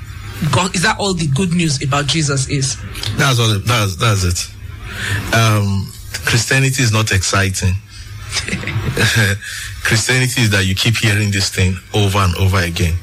[0.74, 2.76] is that all the good news about Jesus is?
[3.16, 3.58] That's all.
[3.58, 5.34] That's that's it.
[5.34, 5.90] Um,
[6.26, 7.74] Christianity is not exciting.
[9.82, 12.94] Christianity is that you keep hearing this thing over and over again,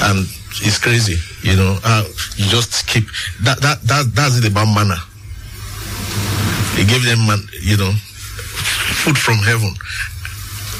[0.00, 0.26] and
[0.60, 1.16] it's crazy.
[1.42, 2.04] You know, uh,
[2.36, 3.04] you just keep
[3.42, 4.96] that that that that's it about manna.
[6.76, 7.92] He gave them, man, you know,
[9.04, 9.70] food from heaven,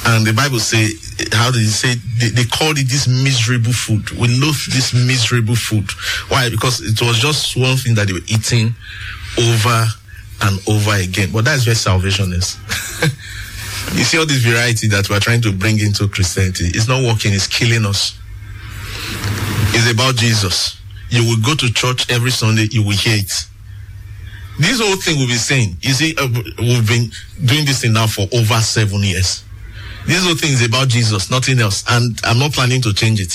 [0.07, 0.89] and the Bible say,
[1.33, 1.95] how did it say?
[2.19, 4.11] They, they called it this miserable food.
[4.13, 5.91] We loathe this miserable food.
[6.29, 6.51] Why?
[6.51, 8.75] Because it was just one thing that they were eating
[9.39, 9.87] over
[10.43, 11.31] and over again.
[11.33, 12.59] But that's where salvation is.
[13.95, 16.67] You see all this variety that we're trying to bring into Christianity.
[16.69, 18.17] It's not working, it's killing us.
[19.75, 20.79] It's about Jesus.
[21.11, 23.33] You will go to church every Sunday, you will hear it.
[24.59, 27.11] This whole thing we've been saying, you see, uh, we've been
[27.45, 29.45] doing this thing now for over seven years.
[30.07, 31.85] This whole thing is about Jesus, nothing else.
[31.89, 33.33] And I'm not planning to change it.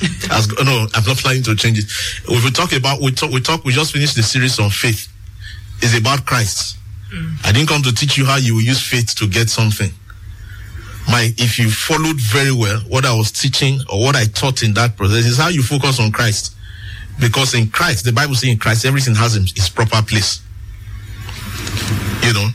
[0.30, 1.84] As, no, I'm not planning to change it.
[2.28, 5.08] If we talk about, we talk, we talk, we just finished the series on faith.
[5.80, 6.76] It's about Christ.
[7.44, 9.90] I didn't come to teach you how you will use faith to get something.
[11.08, 14.74] My, if you followed very well what I was teaching or what I taught in
[14.74, 16.54] that process is how you focus on Christ.
[17.18, 20.40] Because in Christ, the Bible says in Christ, everything has its proper place.
[22.22, 22.48] You know,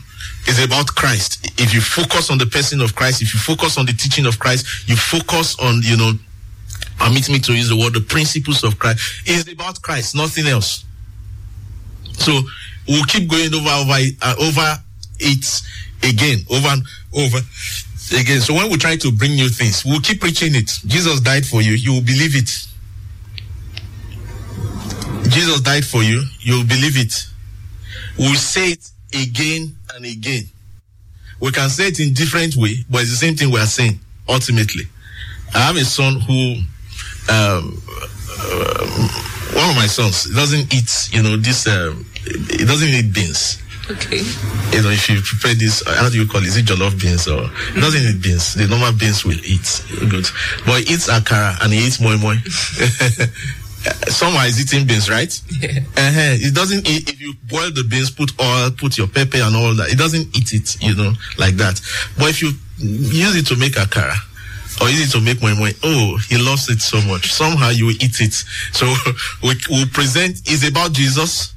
[0.46, 1.44] it's about Christ.
[1.60, 4.38] If you focus on the person of Christ, if you focus on the teaching of
[4.38, 6.12] Christ, you focus on, you know,
[6.98, 9.22] permit me to use the word, the principles of Christ.
[9.26, 10.84] It's about Christ, nothing else.
[12.12, 12.40] So
[12.88, 14.78] we'll keep going over over uh, over
[15.18, 15.62] it
[16.02, 17.38] again, over and over
[18.14, 18.40] again.
[18.40, 20.70] So when we try to bring new things, we'll keep preaching it.
[20.86, 21.72] Jesus died for you.
[21.72, 22.50] You will believe it.
[25.30, 26.22] Jesus died for you.
[26.40, 27.26] You will believe it.
[28.18, 30.44] We'll say it again and again.
[31.40, 33.98] We can say it in different way, but it's the same thing we are saying
[34.28, 34.84] ultimately.
[35.54, 36.56] I have a son who,
[37.32, 37.82] um,
[38.38, 39.08] uh,
[39.54, 43.62] one of my sons doesn't eat, you know, this, um, he doesn't eat beans.
[43.90, 44.22] Okay.
[44.72, 46.46] You know, if you prepare this, how do you call it?
[46.46, 48.54] Is it jollof beans or he doesn't eat beans?
[48.54, 49.84] The normal beans will eat.
[50.08, 50.26] Good.
[50.64, 52.36] But he eats akara and he eats moi moi.
[54.08, 55.28] Someone is eating beans, right?
[55.60, 55.80] Yeah.
[55.96, 56.40] Uh-huh.
[56.40, 59.74] It doesn't eat, if you boil the beans, put oil, put your pepper and all
[59.74, 61.80] that, it doesn't eat it, you know, like that.
[62.16, 64.16] But if you use it to make akara,
[64.80, 67.30] or use it to make moi moi, oh, he loves it so much.
[67.32, 68.32] Somehow you eat it.
[68.72, 68.86] So
[69.42, 71.52] we will present, it's about Jesus,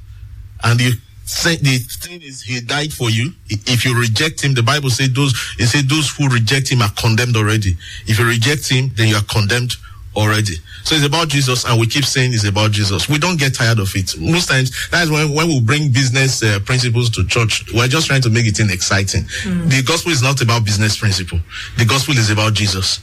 [0.62, 0.92] and the,
[1.28, 3.32] the thing is, he died for you.
[3.48, 6.90] If you reject him, the Bible says those, it says those who reject him are
[6.96, 7.76] condemned already.
[8.06, 9.74] If you reject him, then you are condemned
[10.16, 10.54] already.
[10.84, 13.08] So it's about Jesus, and we keep saying it's about Jesus.
[13.10, 14.18] We don't get tired of it.
[14.18, 18.22] Most times, that's when, when we bring business uh, principles to church, we're just trying
[18.22, 19.24] to make it in exciting.
[19.68, 21.40] The gospel is not about business principle.
[21.76, 23.00] The gospel is about Jesus.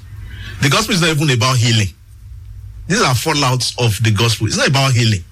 [0.63, 1.89] The gospel is not even about healing.
[2.87, 4.47] These are fallouts of the gospel.
[4.47, 5.23] It's not about healing.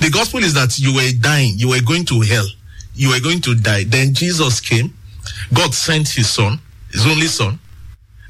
[0.00, 2.46] The gospel is that you were dying, you were going to hell,
[2.94, 3.84] you were going to die.
[3.84, 4.94] Then Jesus came,
[5.52, 6.58] God sent his son,
[6.90, 7.58] his only son,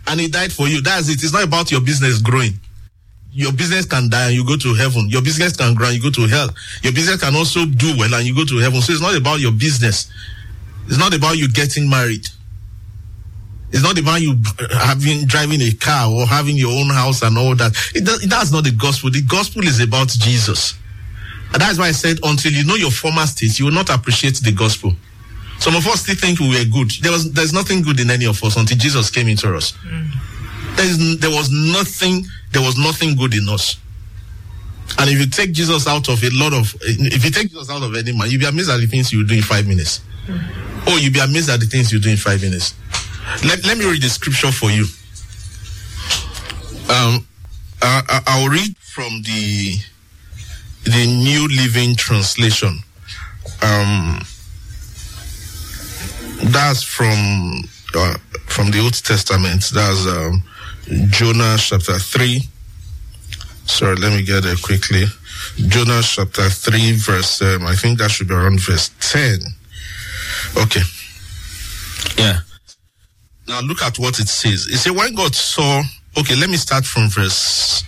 [0.07, 0.83] and he died for you.
[0.83, 1.23] That's it.
[1.23, 2.55] It's not about your business growing.
[3.33, 5.09] Your business can die and you go to heaven.
[5.09, 6.51] Your business can grow and you go to hell.
[6.83, 8.81] Your business can also do well and you go to heaven.
[8.81, 10.11] So it's not about your business.
[10.89, 12.27] It's not about you getting married.
[13.71, 14.37] It's not about you
[14.73, 17.73] having driving a car or having your own house and all that.
[17.95, 19.11] It does, that's not the gospel.
[19.11, 20.75] The gospel is about Jesus.
[21.53, 24.37] And that's why I said until you know your former state, you will not appreciate
[24.37, 24.95] the gospel.
[25.59, 26.91] Some of us still think we were good.
[27.03, 29.75] There was there's nothing good in any of us until Jesus came into us.
[30.77, 33.77] There is there was nothing there was nothing good in us.
[34.99, 37.83] And if you take Jesus out of a lot of if you take Jesus out
[37.83, 40.01] of any man, you'll be amazed at the things you do in five minutes.
[40.87, 42.75] Oh, you'll be amazed at the things you do in five minutes.
[43.45, 44.85] Let, let me read the scripture for you.
[46.89, 47.27] Um,
[47.83, 49.77] I, I- I'll read from the
[50.91, 52.79] the New Living Translation.
[53.63, 54.21] Um,
[56.51, 57.63] that's from
[57.95, 59.71] uh, from the Old Testament.
[59.73, 60.43] That's um,
[61.11, 62.43] Jonah chapter three.
[63.67, 65.05] Sorry, let me get there quickly.
[65.69, 67.41] Jonah chapter three, verse.
[67.43, 69.39] Um, I think that should be around verse ten.
[70.57, 70.83] Okay.
[72.19, 72.41] Yeah.
[73.47, 74.67] Now look at what it says.
[74.67, 75.83] It said when God saw.
[76.19, 77.85] Okay, let me start from verse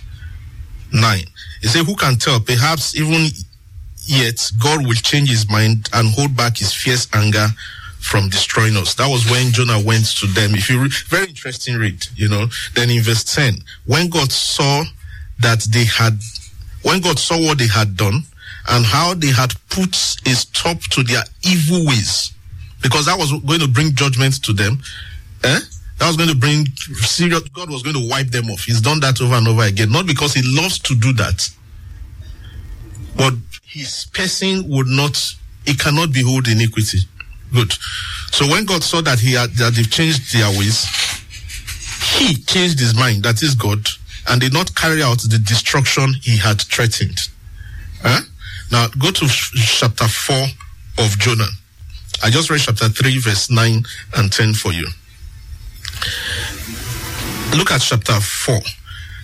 [0.93, 1.25] 9.
[1.63, 2.41] He said, Who can tell?
[2.41, 3.29] Perhaps even
[4.05, 7.47] yet God will change his mind and hold back his fierce anger
[8.01, 8.95] from destroying us.
[8.95, 10.55] That was when Jonah went to them.
[10.55, 12.47] If you very interesting read, you know.
[12.75, 14.83] Then in verse 10, when God saw
[15.39, 16.19] that they had,
[16.81, 18.23] when God saw what they had done
[18.67, 19.95] and how they had put
[20.25, 22.33] a stop to their evil ways,
[22.81, 24.79] because that was going to bring judgment to them,
[25.45, 25.59] eh?
[25.99, 26.65] That was going to bring
[27.01, 28.63] serious, God was going to wipe them off.
[28.63, 29.91] He's done that over and over again.
[29.91, 31.49] Not because he loves to do that,
[33.15, 33.33] but
[33.63, 35.17] his person would not,
[35.65, 36.99] he cannot behold iniquity.
[37.53, 37.71] Good.
[38.31, 40.85] So when God saw that he had, that they've changed their ways,
[42.17, 43.87] he changed his mind, that is God,
[44.29, 47.29] and did not carry out the destruction he had threatened.
[48.01, 48.21] Huh?
[48.71, 50.35] Now go to ch- chapter 4
[50.99, 51.49] of Jonah.
[52.23, 53.83] I just read chapter 3, verse 9
[54.17, 54.87] and 10 for you.
[57.57, 58.59] Look at chapter 4.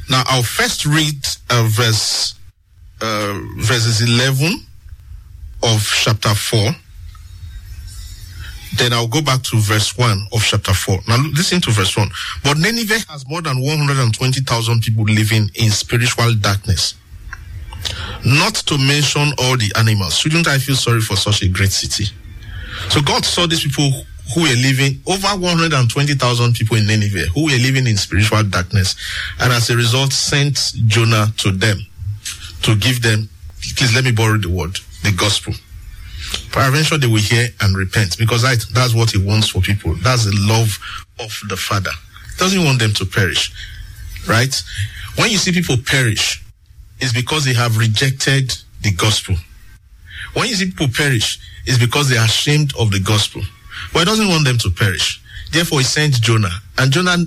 [0.09, 2.35] Now I'll first read uh, verse
[3.01, 4.65] uh, verses 11
[5.63, 6.75] of chapter 4
[8.75, 10.99] then I'll go back to verse 1 of chapter 4.
[11.07, 12.09] Now listen to verse 1.
[12.43, 16.95] But Nineveh has more than 120,000 people living in spiritual darkness.
[18.25, 20.17] Not to mention all the animals.
[20.17, 22.13] Shouldn't I feel sorry for such a great city?
[22.89, 27.57] So God saw these people who were living, over 120,000 people in Nineveh, who were
[27.57, 28.95] living in spiritual darkness.
[29.39, 31.79] And as a result, sent Jonah to them
[32.63, 33.29] to give them,
[33.75, 35.53] please let me borrow the word, the gospel.
[36.51, 39.95] Peradventure they will hear and repent because that, that's what he wants for people.
[40.03, 40.77] That's the love
[41.19, 41.91] of the Father.
[42.33, 43.51] He doesn't want them to perish.
[44.27, 44.53] Right?
[45.15, 46.43] When you see people perish,
[46.99, 49.35] it's because they have rejected the gospel.
[50.33, 53.41] When you see people perish, it's because they are ashamed of the gospel.
[53.93, 55.21] But he doesn't want them to perish.
[55.51, 56.61] Therefore, he sent Jonah.
[56.77, 57.17] And Jonah,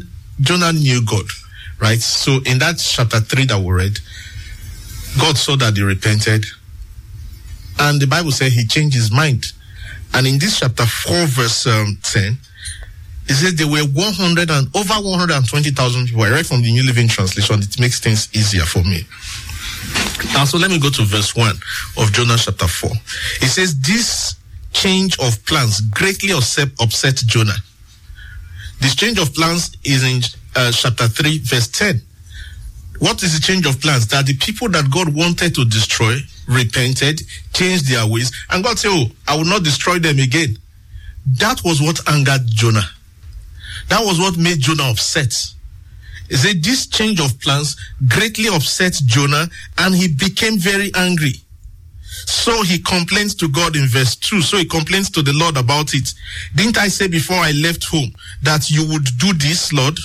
[0.41, 1.27] Jonah knew God.
[1.81, 2.01] Right?
[2.01, 3.99] So in that chapter 3 that we read,
[5.21, 6.47] God saw that they repented.
[7.79, 9.53] And the Bible said he changed his mind.
[10.15, 12.39] And in this chapter 4, verse um, 10,
[13.29, 16.23] it says there were 100 and over 120,000 people.
[16.23, 17.61] I read from the New Living Translation.
[17.61, 19.07] It makes things easier for me.
[20.35, 21.51] Now, so let me go to verse 1
[21.99, 22.91] of Jonah chapter 4.
[23.41, 24.37] It says, This
[24.73, 27.57] change of plans greatly upset, Jonah.
[28.81, 30.23] This change of plans is in
[30.57, 32.01] uh, chapter 3, verse 10.
[32.99, 34.07] What is the change of plans?
[34.09, 36.19] That the people that God wanted to destroy
[36.49, 40.59] repented, changed their ways, and God said, Oh, I will not destroy them again.
[41.39, 42.89] That was what angered Jonah.
[43.89, 45.35] That was what made Jonah upset.
[46.29, 47.77] He said this change of plans
[48.09, 49.49] greatly upset Jonah
[49.79, 51.42] and he became very angry.
[52.27, 54.43] So he complains to God in verse 2.
[54.43, 56.13] So he complains to the Lord about it.
[56.55, 58.13] Didn't I say before I left home
[58.43, 59.99] that you would do this, Lord?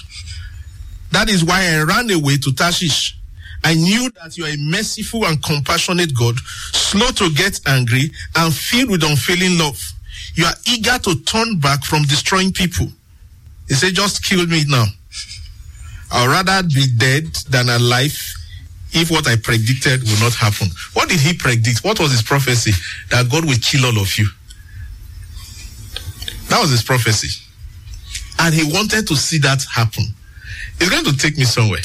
[1.11, 3.17] That is why I ran away to Tarshish.
[3.63, 6.37] I knew that you are a merciful and compassionate God,
[6.73, 9.81] slow to get angry and filled with unfailing love.
[10.35, 12.87] You are eager to turn back from destroying people.
[13.67, 14.85] He said, just kill me now.
[16.11, 18.36] I'd rather be dead than alive
[18.93, 20.69] if what I predicted will not happen.
[20.93, 21.83] What did he predict?
[21.83, 22.71] What was his prophecy?
[23.09, 24.27] That God will kill all of you.
[26.49, 27.43] That was his prophecy.
[28.39, 30.03] And he wanted to see that happen.
[30.79, 31.81] It's going to take me somewhere.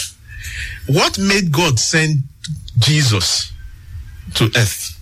[0.87, 2.23] What made God send
[2.79, 3.53] Jesus
[4.35, 4.99] to earth?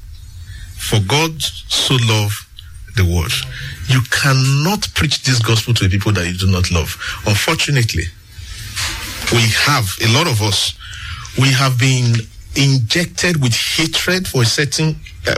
[0.76, 2.46] For God so loved
[2.96, 3.32] the world.
[3.88, 6.96] You cannot preach this gospel to people that you do not love.
[7.26, 8.04] Unfortunately,
[9.32, 10.74] we have, a lot of us,
[11.40, 12.14] we have been
[12.54, 15.34] injected with hatred for a certain uh,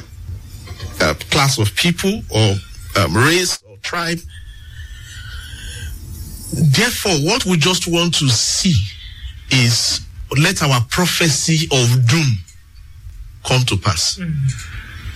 [1.00, 2.54] uh, class of people or
[2.96, 4.18] um, race or tribe.
[6.52, 8.74] Therefore, what we just want to see
[9.50, 10.00] is
[10.38, 12.26] let our prophecy of doom
[13.44, 14.18] come to pass.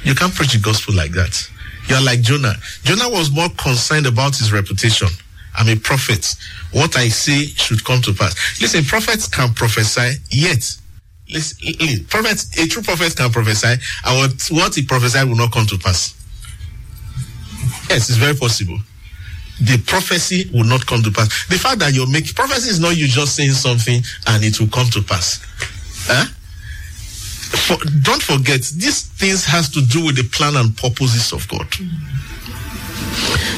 [0.05, 1.51] You can't preach the gospel like that.
[1.89, 2.55] You are like Jonah.
[2.85, 5.09] Jonah was more concerned about his reputation.
[5.57, 6.35] I'm a prophet.
[6.73, 8.61] What I say should come to pass.
[8.61, 10.77] Listen, prophets can prophesy, yet,
[11.31, 15.67] listen, prophets, a true prophet can prophesy, and what, what he prophesied will not come
[15.67, 16.15] to pass.
[17.89, 18.79] Yes, it's very possible.
[19.61, 21.47] The prophecy will not come to pass.
[21.49, 24.69] The fact that you're making prophecy is not you just saying something and it will
[24.69, 25.41] come to pass.
[26.07, 26.27] Huh?
[27.57, 31.67] For, don't forget, these things has to do with the plan and purposes of God.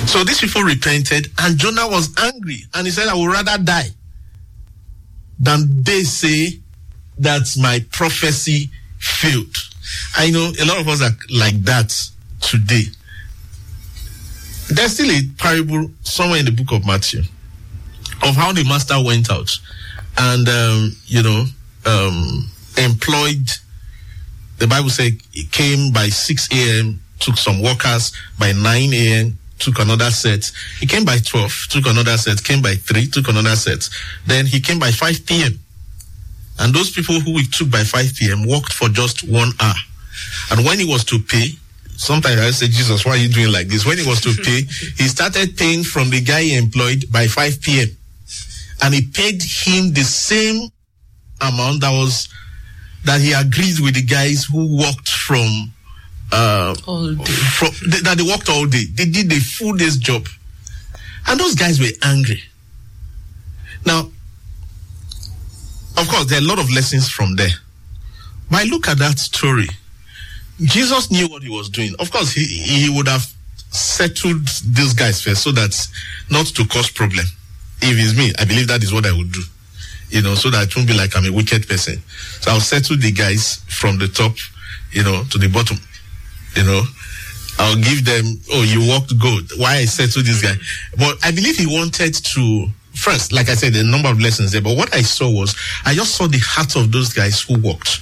[0.06, 3.90] So these people repented, and Jonah was angry, and he said, "I would rather die
[5.38, 6.58] than they say
[7.18, 9.56] that my prophecy failed."
[10.16, 11.94] I know a lot of us are like that
[12.40, 12.84] today.
[14.68, 17.22] There's still a parable somewhere in the book of Matthew
[18.22, 19.50] of how the master went out
[20.18, 21.44] and um, you know
[21.86, 23.50] um, employed.
[24.58, 29.78] The Bible said he came by 6 a.m., took some workers by 9 a.m., took
[29.80, 30.50] another set.
[30.80, 33.88] He came by 12, took another set, came by 3, took another set.
[34.26, 35.58] Then he came by 5 p.m.
[36.60, 38.46] And those people who he took by 5 p.m.
[38.46, 39.74] worked for just one hour.
[40.50, 41.50] And when he was to pay,
[41.96, 43.86] sometimes I say, Jesus, why are you doing like this?
[43.86, 44.62] When he was to pay,
[44.96, 47.88] he started paying from the guy he employed by 5 p.m.
[48.82, 50.68] And he paid him the same
[51.40, 52.28] amount that was
[53.04, 55.72] that he agreed with the guys who worked from
[56.32, 57.24] uh All day.
[57.24, 58.84] from th- that they worked all day.
[58.92, 60.26] They did the full day's job.
[61.26, 62.42] And those guys were angry.
[63.86, 64.10] Now,
[65.96, 67.50] of course, there are a lot of lessons from there.
[68.50, 69.68] But I look at that story.
[70.60, 71.94] Jesus knew what he was doing.
[71.98, 73.26] Of course, he, he would have
[73.70, 75.76] settled these guys first so that
[76.30, 77.24] not to cause problem.
[77.80, 79.42] If it's me, I believe that is what I would do.
[80.10, 82.02] You know, so that it won't be like I'm a wicked person.
[82.40, 84.32] So I'll settle the guys from the top,
[84.92, 85.76] you know, to the bottom.
[86.58, 86.82] You know,
[87.60, 89.48] I'll give them, oh, you walked good.
[89.58, 90.54] Why I said to this guy.
[90.98, 94.60] But I believe he wanted to, first, like I said, a number of lessons there.
[94.60, 95.54] But what I saw was,
[95.84, 98.00] I just saw the heart of those guys who walked,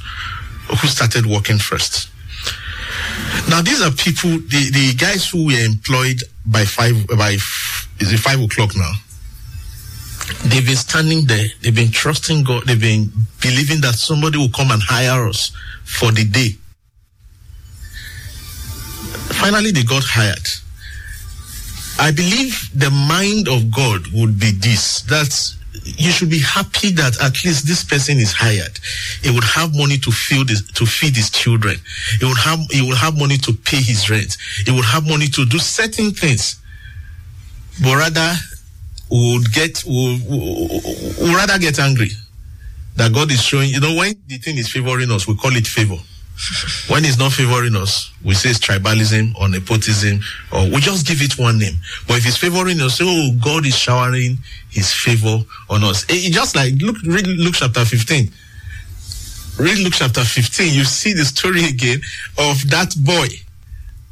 [0.69, 2.09] who started walking first.
[3.51, 7.33] Now, these are people, the, the guys who were employed by five, by,
[8.01, 8.93] is it five o'clock now?
[10.47, 11.49] They've been standing there.
[11.61, 12.65] They've been trusting God.
[12.65, 15.53] They've been believing that somebody will come and hire us
[15.85, 16.57] for the day.
[19.47, 20.49] Finally, they got hired.
[22.01, 25.31] I believe the mind of God would be this that
[25.85, 28.77] you should be happy that at least this person is hired.
[29.23, 31.77] He would have money to feed his, to feed his children.
[32.19, 34.37] He would have he would have money to pay his rent.
[34.65, 36.61] He would have money to do certain things.
[37.81, 38.35] But rather
[39.13, 40.23] would get would,
[41.23, 42.11] would rather get angry
[42.97, 43.71] that God is showing.
[43.71, 45.99] You know, when the thing is favoring us, we call it favor.
[46.89, 50.21] When it's not favoring us, we say it's tribalism or nepotism,
[50.53, 51.75] or we just give it one name.
[52.07, 54.39] But if it's favoring us, oh, God is showering
[54.71, 55.39] his favor
[55.71, 56.05] on us.
[56.09, 58.31] It just like, look, read Luke chapter 15.
[59.59, 60.75] Read Luke chapter 15.
[60.75, 62.01] You see the story again
[62.39, 63.29] of that boy,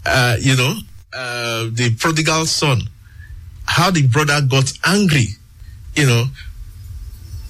[0.07, 0.75] uh, you know,
[1.13, 2.81] uh, the prodigal son,
[3.67, 5.27] how the brother got angry,
[5.95, 6.25] you know.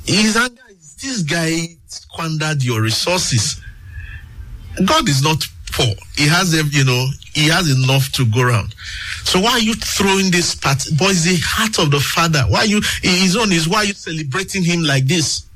[0.05, 3.61] His anger is this guy squandered your resources.
[4.85, 5.95] God is not poor.
[6.17, 8.75] He has, you know, he has enough to go around.
[9.25, 10.85] So why are you throwing this part?
[10.97, 12.41] Boy, it's the heart of the father.
[12.49, 15.47] Why are you, his own is why are you celebrating him like this?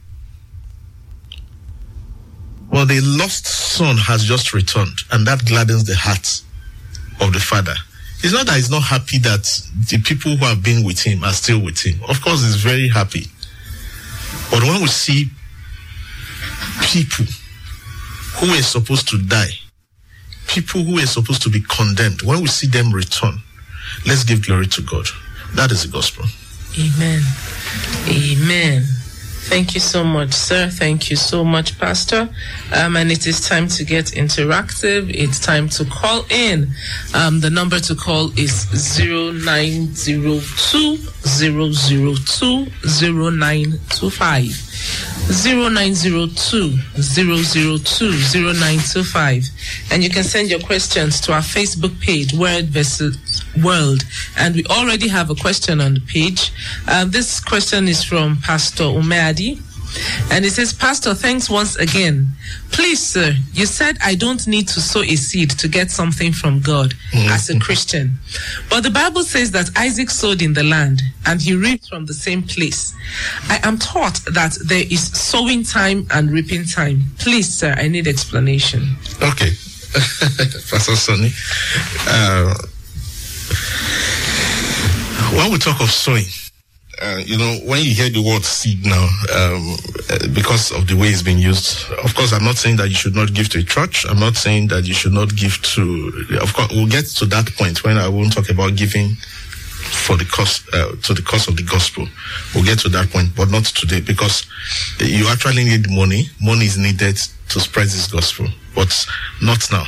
[2.71, 6.43] Well, the lost son has just returned, and that gladdens the heart
[7.21, 7.75] of the father.
[8.23, 9.45] It's not that he's not happy that
[9.89, 12.01] the people who have been with him are still with him.
[12.09, 13.27] Of course, he's very happy.
[14.51, 15.31] But when we see
[16.83, 17.27] people
[18.39, 19.51] who were supposed to die,
[20.47, 23.39] people who were supposed to be condemned, when we see them return,
[24.07, 25.07] let's give glory to God.
[25.55, 26.25] That is the gospel.
[26.79, 27.23] Amen.
[28.09, 28.98] Amen.
[29.49, 30.69] Thank you so much, sir.
[30.69, 32.29] Thank you so much, Pastor.
[32.75, 35.09] Um, and it is time to get interactive.
[35.09, 36.69] It's time to call in.
[37.15, 38.67] Um, the number to call is
[38.99, 40.97] 0902 002
[42.85, 44.65] 0925.
[45.29, 49.45] 0902 002 0925.
[49.91, 53.17] And you can send your questions to our Facebook page, Word versus
[53.63, 54.05] World.
[54.37, 56.53] And we already have a question on the page.
[56.87, 59.61] Uh, this question is from Pastor Umeadi.
[60.31, 62.29] And it says, Pastor, thanks once again.
[62.71, 66.61] Please, sir, you said I don't need to sow a seed to get something from
[66.61, 68.19] God as a Christian.
[68.69, 72.15] But the Bible says that Isaac sowed in the land and he reaped from the
[72.15, 72.95] same place.
[73.49, 77.05] I am taught that there is sowing time and reaping time.
[77.19, 78.97] Please, sir, I need explanation.
[79.23, 79.51] Okay.
[80.71, 81.31] Pastor Sonny.
[82.07, 82.55] Uh,
[85.37, 86.25] when we talk of sowing,
[87.01, 89.77] uh, you know, when you hear the word seed now, um,
[90.11, 92.95] uh, because of the way it's been used, of course, I'm not saying that you
[92.95, 94.05] should not give to a church.
[94.09, 97.53] I'm not saying that you should not give to, of course, we'll get to that
[97.57, 101.57] point when I won't talk about giving for the cost, uh, to the cause of
[101.57, 102.07] the gospel.
[102.55, 104.47] We'll get to that point, but not today because
[104.99, 106.29] you actually need money.
[106.43, 109.07] Money is needed to spread this gospel, but
[109.41, 109.85] not now.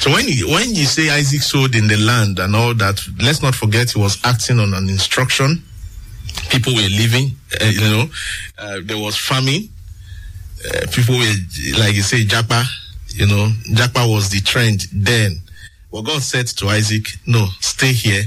[0.00, 3.42] So when you, when you say Isaac sowed in the land and all that, let's
[3.42, 5.62] not forget he was acting on an instruction
[6.50, 8.04] people were living, uh, you know,
[8.58, 9.68] uh, there was famine.
[10.64, 11.34] Uh, people were,
[11.78, 12.64] like you say, Japa,
[13.08, 15.40] you know, Japa was the trend then.
[15.90, 18.24] Well, God said to Isaac, no, stay here.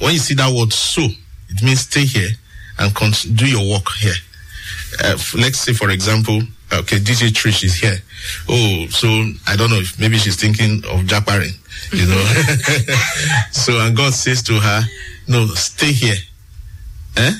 [0.00, 1.06] When you see that word sow,
[1.48, 2.30] it means stay here
[2.78, 2.94] and
[3.36, 4.14] do your work here.
[5.02, 6.40] Uh, let's say, for example,
[6.72, 7.98] okay, DJ Trish is here.
[8.48, 9.08] Oh, so
[9.46, 11.54] I don't know if maybe she's thinking of Japaring,
[11.92, 12.24] you know.
[13.52, 14.82] so, and God says to her,
[15.28, 16.16] no, stay here
[17.16, 17.32] eh?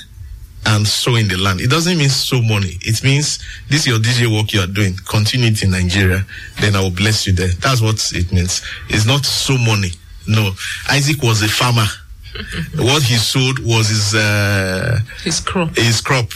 [0.65, 1.61] and sow in the land.
[1.61, 2.77] It doesn't mean sow money.
[2.81, 4.93] It means this is your DJ work you are doing.
[5.07, 6.25] Continue it in Nigeria.
[6.59, 7.47] Then I will bless you there.
[7.47, 8.61] That's what it means.
[8.89, 9.91] It's not sow money.
[10.27, 10.51] No.
[10.91, 11.85] Isaac was a farmer.
[12.75, 15.75] what he sowed was his uh, His crop.
[15.75, 16.29] his crop.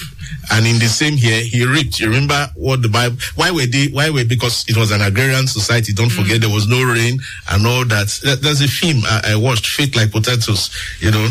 [0.51, 1.99] And in the same year, he reaped.
[1.99, 3.17] You remember what the Bible?
[3.35, 3.87] Why were they?
[3.87, 5.93] Why were because it was an agrarian society.
[5.93, 7.19] Don't forget there was no rain
[7.51, 8.07] and all that.
[8.23, 10.69] There- There's a film I, I watched, "Faith Like Potatoes."
[10.99, 11.25] You know,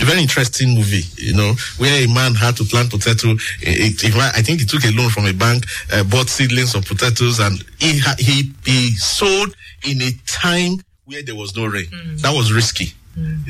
[0.00, 1.02] a very interesting movie.
[1.16, 3.32] You know, where a man had to plant potato.
[3.62, 6.84] It, it, I think he took a loan from a bank, uh, bought seedlings of
[6.84, 9.54] potatoes, and he he he sowed
[9.84, 11.86] in a time where there was no rain.
[12.18, 12.92] That was risky.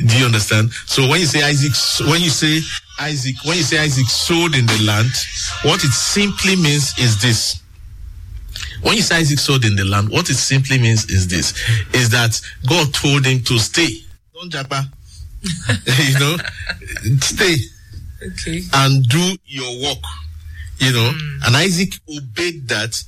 [0.06, 0.70] Do you understand?
[0.86, 1.72] So when you say Isaac,
[2.08, 2.60] when you say
[3.00, 5.10] Isaac, when you say Isaac sold in the land,
[5.62, 7.60] what it simply means is this:
[8.82, 11.52] When you say Isaac sold in the land, what it simply means is this:
[11.92, 13.88] is that God told him to stay.
[14.34, 14.86] Don't japa.
[15.42, 16.36] you know,
[17.20, 17.56] stay
[18.26, 18.62] Okay.
[18.74, 20.02] and do your work.
[20.78, 21.42] You know, hmm.
[21.44, 23.02] and Isaac obeyed that,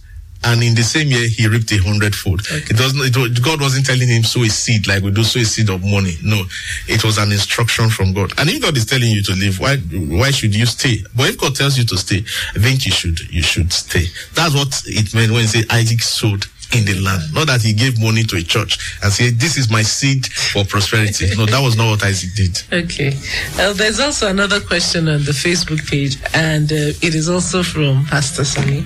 [0.45, 2.41] and in the same year he reaped a hundredfold.
[2.51, 3.01] It doesn't.
[3.16, 5.82] It, God wasn't telling him sow a seed like we do sow a seed of
[5.84, 6.16] money.
[6.22, 6.43] No,
[6.88, 8.32] it was an instruction from God.
[8.38, 11.05] And if God is telling you to leave, why why should you stay?
[11.14, 12.24] But if God tells you to stay,
[12.55, 14.07] I think you should you should stay.
[14.34, 17.23] That's what it meant when he said Isaac sowed in the land.
[17.35, 20.64] Not that he gave money to a church and said, "This is my seed for
[20.64, 22.62] prosperity." No, that was not what Isaac did.
[22.73, 23.16] Okay.
[23.59, 28.05] Uh, there's also another question on the Facebook page, and uh, it is also from
[28.07, 28.85] Pastor Sunny.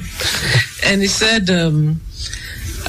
[0.84, 2.00] and he said, um,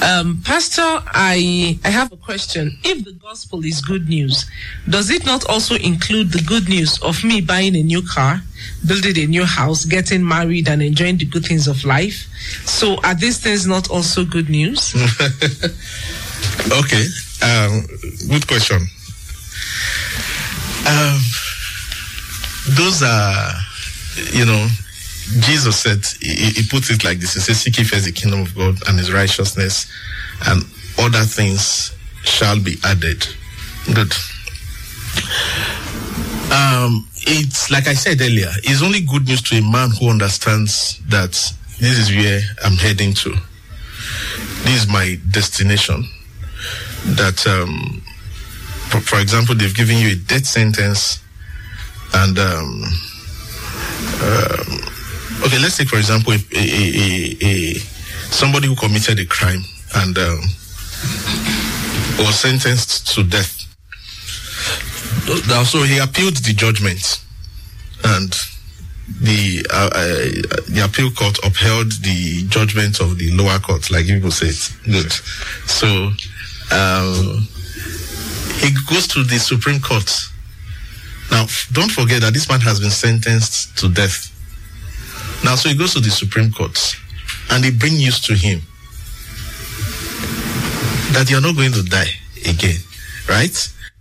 [0.02, 2.78] um, Pastor, I, I have a question.
[2.84, 4.44] If the gospel is good news,
[4.88, 8.42] does it not also include the good news of me buying a new car,
[8.86, 12.26] building a new house, getting married, and enjoying the good things of life?
[12.64, 14.94] So are these things not also good news?
[16.72, 17.06] Okay,
[17.42, 17.86] um,
[18.28, 18.80] good question.
[20.86, 21.20] Um,
[22.76, 23.52] those are,
[24.32, 24.68] you know,
[25.40, 27.34] Jesus said, he, he puts it like this.
[27.34, 29.90] He says, seek ye first the kingdom of God and his righteousness,
[30.46, 30.62] and
[30.98, 33.26] other things shall be added.
[33.92, 34.12] Good.
[36.52, 41.00] Um, it's like I said earlier, it's only good news to a man who understands
[41.08, 41.32] that
[41.80, 43.34] this is where I'm heading to.
[44.62, 46.04] This is my destination
[47.16, 48.02] that, um,
[48.90, 51.22] for, for example, they've given you a death sentence,
[52.14, 52.84] and um,
[54.22, 54.80] um,
[55.44, 57.74] okay, let's take for example a, a, a,
[58.30, 59.62] somebody who committed a crime
[59.96, 60.40] and um,
[62.18, 63.52] was sentenced to death.
[65.66, 67.20] So he appealed the judgment,
[68.04, 68.30] and
[69.20, 74.30] the uh, uh, the appeal court upheld the judgment of the lower court, like people
[74.30, 74.72] say it.
[74.84, 75.12] Good.
[75.66, 76.12] So
[76.72, 77.48] um,
[78.60, 80.10] he goes to the Supreme Court.
[81.30, 84.30] Now, don't forget that this man has been sentenced to death.
[85.44, 86.78] Now, so he goes to the Supreme Court,
[87.50, 88.60] and they bring news to him
[91.12, 92.10] that you're not going to die
[92.48, 92.76] again,
[93.28, 93.54] right?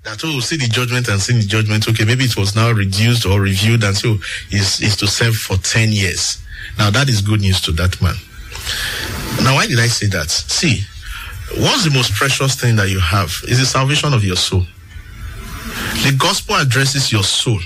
[0.03, 1.87] That oh, see the judgment and see the judgment.
[1.87, 4.17] Okay, maybe it was now reduced or reviewed, and so
[4.51, 6.41] is is to serve for ten years.
[6.77, 8.15] Now that is good news to that man.
[9.43, 10.29] Now, why did I say that?
[10.29, 10.81] See,
[11.57, 14.65] what's the most precious thing that you have is the salvation of your soul.
[16.03, 17.59] The gospel addresses your soul.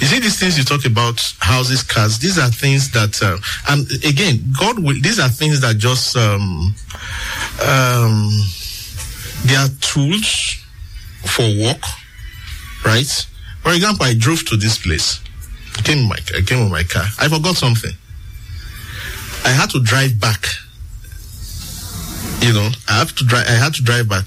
[0.00, 2.18] You see these things you talk about houses, cars.
[2.18, 3.38] These are things that, uh,
[3.70, 5.00] and again, God will.
[5.00, 6.74] These are things that just um,
[7.64, 8.30] um,
[9.44, 10.56] they are tools
[11.24, 11.82] for work,
[12.84, 13.26] right?
[13.62, 15.20] For example, I drove to this place.
[15.84, 17.04] Came my, I came with my car.
[17.18, 17.92] I forgot something.
[19.44, 20.44] I had to drive back.
[22.40, 23.46] You know, I have to drive.
[23.48, 24.24] I had to drive back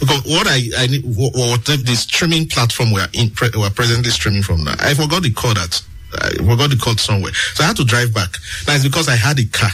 [0.00, 3.62] because what I I need what, what the streaming platform we are in pre, we
[3.62, 4.74] are presently streaming from now.
[4.78, 5.82] I forgot the call that
[6.14, 8.30] I forgot the code somewhere, so I had to drive back.
[8.66, 9.70] Now it's because I had a car.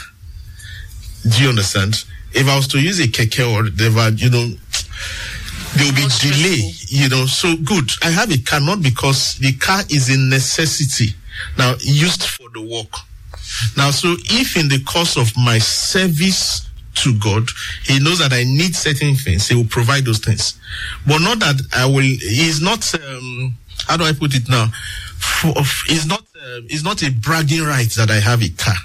[1.23, 2.03] Do you understand?
[2.33, 4.47] If I was to use a keke or whatever, you know,
[5.75, 6.71] there will be delay.
[6.87, 7.89] You know, so good.
[8.03, 11.15] I have a car not because the car is a necessity
[11.57, 12.93] now used for the work.
[13.77, 17.47] Now, so if in the course of my service to God,
[17.83, 20.59] He knows that I need certain things, He will provide those things.
[21.07, 23.55] But not that I will, He's not, um,
[23.87, 24.67] how do I put it now?
[25.87, 28.75] It's not, uh, it's not a bragging right that I have a car.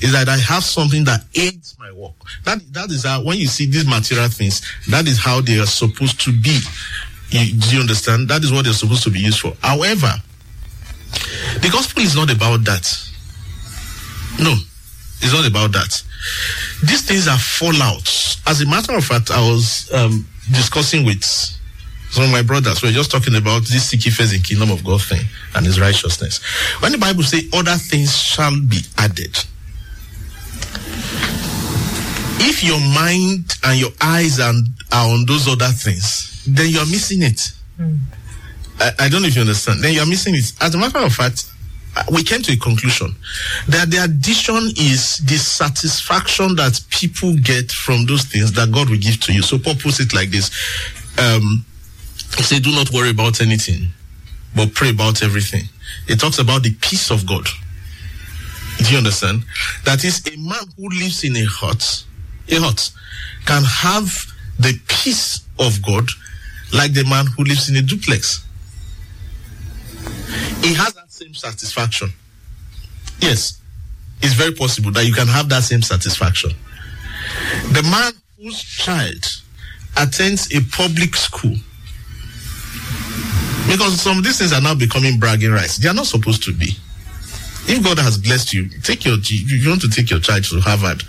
[0.00, 2.12] Is that I have something that aids my work.
[2.44, 5.66] That that is how when you see these material things, that is how they are
[5.66, 6.60] supposed to be.
[7.30, 8.28] You, do you understand?
[8.28, 9.54] That is what they're supposed to be used for.
[9.62, 10.12] However,
[11.60, 12.86] the gospel is not about that.
[14.40, 14.54] No,
[15.20, 16.02] it's not about that.
[16.84, 18.40] These things are fallouts.
[18.46, 22.82] As a matter of fact, I was um, discussing with some of my brothers.
[22.82, 25.22] We are just talking about this seeking first in kingdom of God thing
[25.54, 26.40] and his righteousness.
[26.80, 29.36] When the Bible says other things shall be added,
[32.40, 34.54] if your mind and your eyes are,
[34.92, 37.52] are on those other things, then you are missing it.
[38.80, 39.80] I, I don't know if you understand.
[39.82, 40.52] Then you are missing it.
[40.60, 41.47] As a matter of fact,
[42.12, 43.14] we came to a conclusion
[43.68, 48.98] that the addition is the satisfaction that people get from those things that God will
[48.98, 49.42] give to you.
[49.42, 50.50] So Paul puts it like this.
[51.18, 51.64] Um,
[52.48, 53.88] he do not worry about anything,
[54.54, 55.64] but pray about everything.
[56.06, 57.46] It talks about the peace of God.
[58.78, 59.44] Do you understand?
[59.84, 62.04] That is a man who lives in a hut,
[62.48, 62.90] a hut,
[63.44, 64.26] can have
[64.58, 66.08] the peace of God
[66.72, 68.44] like the man who lives in a duplex.
[70.62, 72.12] He has same satisfaction.
[73.20, 73.60] Yes,
[74.22, 76.50] it's very possible that you can have that same satisfaction.
[77.72, 79.24] The man whose child
[79.96, 81.56] attends a public school
[83.68, 85.76] because some of these things are now becoming bragging rights.
[85.76, 86.70] They are not supposed to be.
[87.66, 91.02] If God has blessed you, take your you want to take your child to Harvard,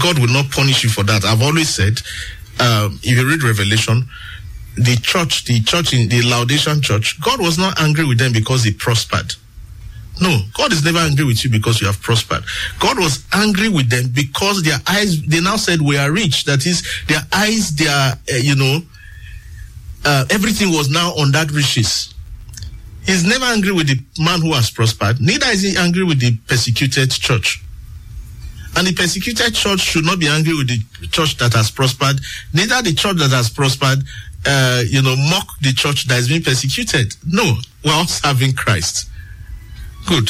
[0.00, 1.24] God will not punish you for that.
[1.24, 2.00] I've always said,
[2.60, 4.08] um, if you read Revelation,
[4.78, 8.64] the church, the church in the Laodicean church, God was not angry with them because
[8.64, 9.34] they prospered.
[10.20, 12.42] No, God is never angry with you because you have prospered.
[12.80, 16.44] God was angry with them because their eyes, they now said we are rich.
[16.44, 18.80] That is, their eyes, their, uh, you know,
[20.04, 22.14] uh, everything was now on that riches.
[23.06, 26.36] He's never angry with the man who has prospered, neither is he angry with the
[26.46, 27.62] persecuted church.
[28.76, 32.20] And the persecuted church should not be angry with the church that has prospered,
[32.52, 34.04] neither the church that has prospered,
[34.46, 37.16] uh, you know, mock the church that is being persecuted.
[37.26, 39.08] No, we're all serving Christ.
[40.06, 40.28] Good.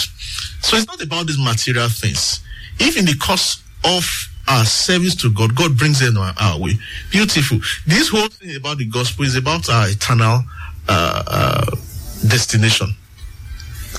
[0.61, 2.41] So it's not about these material things.
[2.81, 4.05] If in the course of
[4.49, 6.73] our service to God, God brings them our, our way.
[7.11, 7.59] Beautiful.
[7.87, 10.43] This whole thing about the gospel is about our eternal
[10.89, 11.77] uh, uh,
[12.27, 12.89] destination.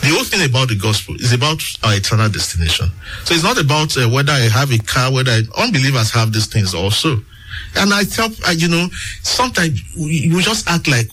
[0.01, 2.89] The whole thing about the gospel is about our eternal destination.
[3.25, 6.47] So it's not about uh, whether I have a car, whether I, unbelievers have these
[6.47, 7.21] things also.
[7.75, 8.87] And I tell, uh, you know,
[9.21, 11.07] sometimes we, we just act like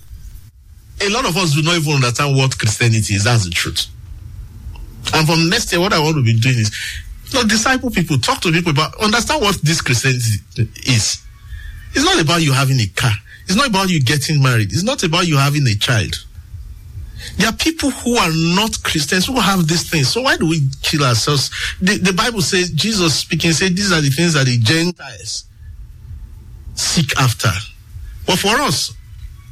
[1.03, 3.25] a lot of us do not even understand what Christianity is.
[3.25, 3.87] That's the truth.
[5.15, 6.75] And from next year, what I want to be doing is,
[7.31, 10.41] you know, disciple people, talk to people about, understand what this Christianity
[10.85, 11.23] is.
[11.93, 13.13] It's not about you having a car.
[13.45, 14.73] It's not about you getting married.
[14.73, 16.15] It's not about you having a child.
[17.39, 20.09] There are people who are not Christians who have these things.
[20.09, 21.51] So why do we kill ourselves?
[21.81, 25.46] The, the Bible says, Jesus speaking, said these are the things that the Gentiles
[26.77, 27.51] seek after.
[28.27, 28.93] But for us,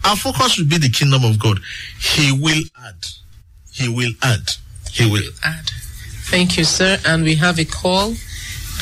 [0.04, 1.58] our focus should be the kingdom of God.
[2.00, 3.06] He will add.
[3.72, 4.50] He will add.
[4.92, 5.70] He will add.
[6.30, 6.98] Thank you, sir.
[7.06, 8.14] And we have a call.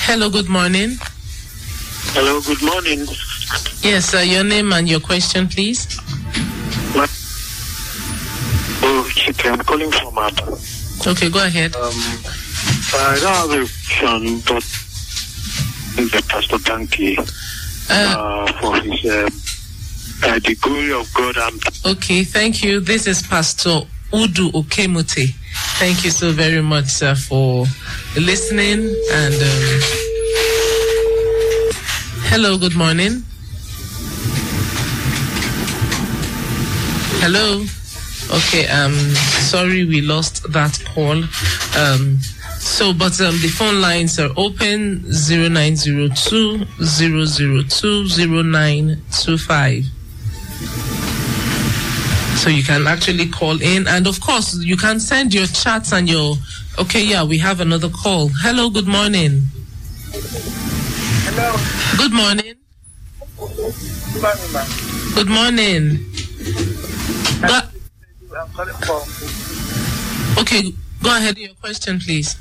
[0.04, 0.96] Hello, good morning.
[2.14, 3.06] Hello, good morning.
[3.82, 4.22] Yes, sir.
[4.22, 5.86] Your name and your question, please.
[8.84, 10.58] Oh, Chike, I'm calling from Aba.
[11.06, 11.74] Okay, go ahead.
[11.76, 11.92] Um,
[12.94, 14.62] I don't have a question, but
[16.10, 17.16] the Pastor Danke
[17.90, 21.36] Uh, for his um, the glory of God
[21.84, 22.80] okay, thank you.
[22.80, 23.80] This is Pastor
[24.12, 25.34] Udu Okemute.
[25.78, 27.66] Thank you so very much, sir, for
[28.16, 28.94] listening.
[29.12, 29.80] And um,
[32.30, 33.24] hello, good morning.
[37.20, 37.64] Hello.
[38.30, 41.22] Okay, um, sorry we lost that call.
[41.76, 42.18] Um,
[42.62, 49.84] so, but um, the phone lines are open 0902 002 0925.
[52.38, 53.86] So you can actually call in.
[53.88, 56.36] And of course, you can send your chats and your.
[56.78, 58.28] Okay, yeah, we have another call.
[58.40, 59.42] Hello, good morning.
[61.26, 61.56] Hello.
[61.98, 62.54] Good morning.
[63.38, 64.68] Good morning, ma'am.
[65.14, 65.98] Good morning.
[67.42, 67.68] Go-
[68.38, 69.02] I'm calling from.
[70.42, 72.36] okay, go ahead with your question, please.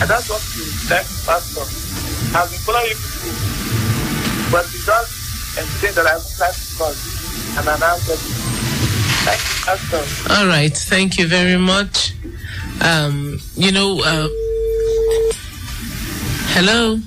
[0.00, 1.62] I just want to thank Pastor.
[2.36, 6.94] I've been following you people, but it's just insane that I would like to call
[7.58, 8.18] and announce it.
[9.24, 10.34] Thank you, Pastor.
[10.34, 12.12] All right, thank you very much.
[12.82, 14.28] Um, you know, uh,
[16.54, 16.98] hello,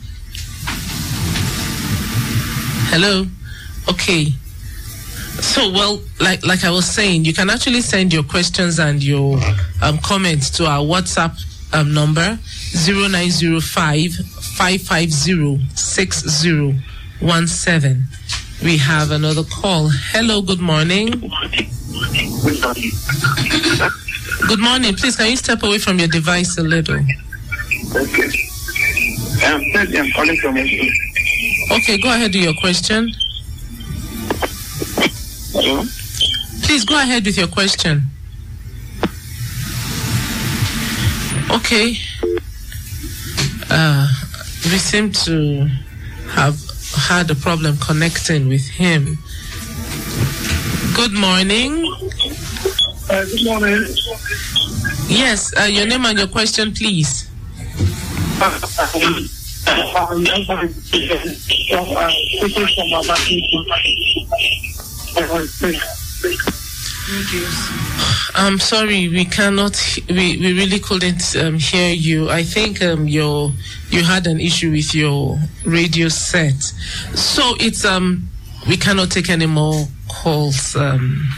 [2.90, 3.26] hello.
[3.90, 4.28] Okay.
[5.42, 9.38] So, well, like like I was saying, you can actually send your questions and your
[9.84, 11.38] um, comments to our WhatsApp
[11.74, 12.40] um, number
[12.86, 18.04] 0905 550 6017.
[18.64, 19.90] We have another call.
[20.12, 21.12] Hello, good morning.
[24.48, 24.96] Good morning.
[24.96, 27.00] Please, can you step away from your device a little?
[27.96, 28.30] Okay.
[29.44, 30.58] I'm I'm calling from.
[30.58, 33.12] Okay, go ahead with your question.
[35.54, 35.84] Hello?
[36.64, 38.04] Please go ahead with your question.
[41.52, 41.96] Okay.
[43.70, 44.08] Uh,
[44.66, 45.68] we seem to
[46.30, 46.60] have
[46.96, 49.18] had a problem connecting with him.
[50.96, 51.86] Good morning.
[53.10, 53.86] Uh, good morning.
[55.08, 57.30] Yes, uh, your name and your question, please.
[67.10, 67.24] Um,
[68.36, 68.54] I'm.
[68.54, 69.82] I'm sorry, we cannot.
[70.10, 72.30] We, we really couldn't um, hear you.
[72.30, 73.52] I think um, your
[73.90, 76.62] you had an issue with your radio set,
[77.16, 78.28] so it's um
[78.68, 81.30] we cannot take any more calls um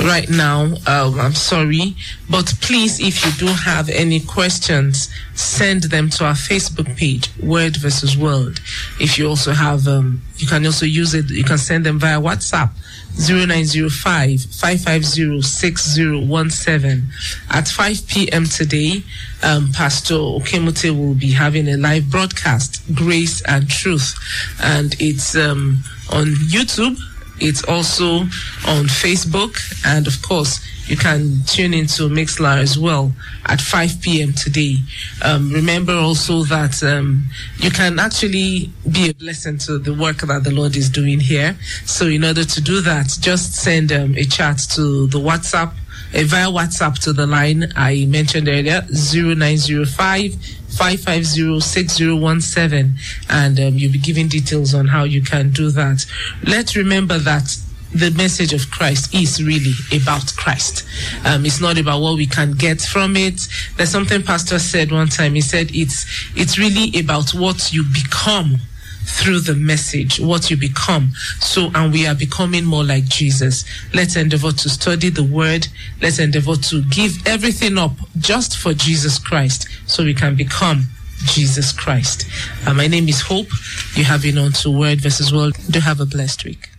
[0.00, 0.74] right now.
[0.86, 1.94] Um, I'm sorry,
[2.28, 7.76] but please, if you do have any questions, send them to our Facebook page, Word
[7.76, 8.60] versus World.
[8.98, 11.30] If you also have, um, you can also use it.
[11.30, 12.70] You can send them via WhatsApp.
[13.18, 17.02] 0905 550 6017.
[17.50, 18.46] At 5 p.m.
[18.46, 19.02] today,
[19.42, 24.14] um, Pastor Okemute will be having a live broadcast, Grace and Truth.
[24.62, 26.98] And it's um, on YouTube,
[27.40, 28.20] it's also
[28.66, 33.12] on Facebook, and of course, you can tune into Mixlr as well
[33.46, 34.32] at 5 p.m.
[34.32, 34.76] today.
[35.24, 37.24] Um, remember also that um,
[37.58, 41.56] you can actually be a blessing to the work that the Lord is doing here.
[41.84, 45.72] So, in order to do that, just send um, a chat to the WhatsApp,
[46.14, 50.34] uh, via WhatsApp to the line I mentioned earlier 0905
[50.72, 52.94] 550 6017,
[53.30, 56.04] and um, you'll be given details on how you can do that.
[56.44, 57.56] Let's remember that
[57.94, 60.86] the message of Christ is really about Christ.
[61.24, 63.46] Um, it's not about what we can get from it.
[63.76, 65.34] There's something Pastor said one time.
[65.34, 68.56] He said it's it's really about what you become
[69.04, 71.12] through the message, what you become.
[71.40, 73.64] So, and we are becoming more like Jesus.
[73.92, 75.68] Let's endeavor to study the word.
[76.00, 80.84] Let's endeavor to give everything up just for Jesus Christ so we can become
[81.26, 82.26] Jesus Christ.
[82.66, 83.48] Uh, my name is Hope.
[83.94, 85.56] You have been on to Word versus World.
[85.70, 86.71] Do have a blessed week.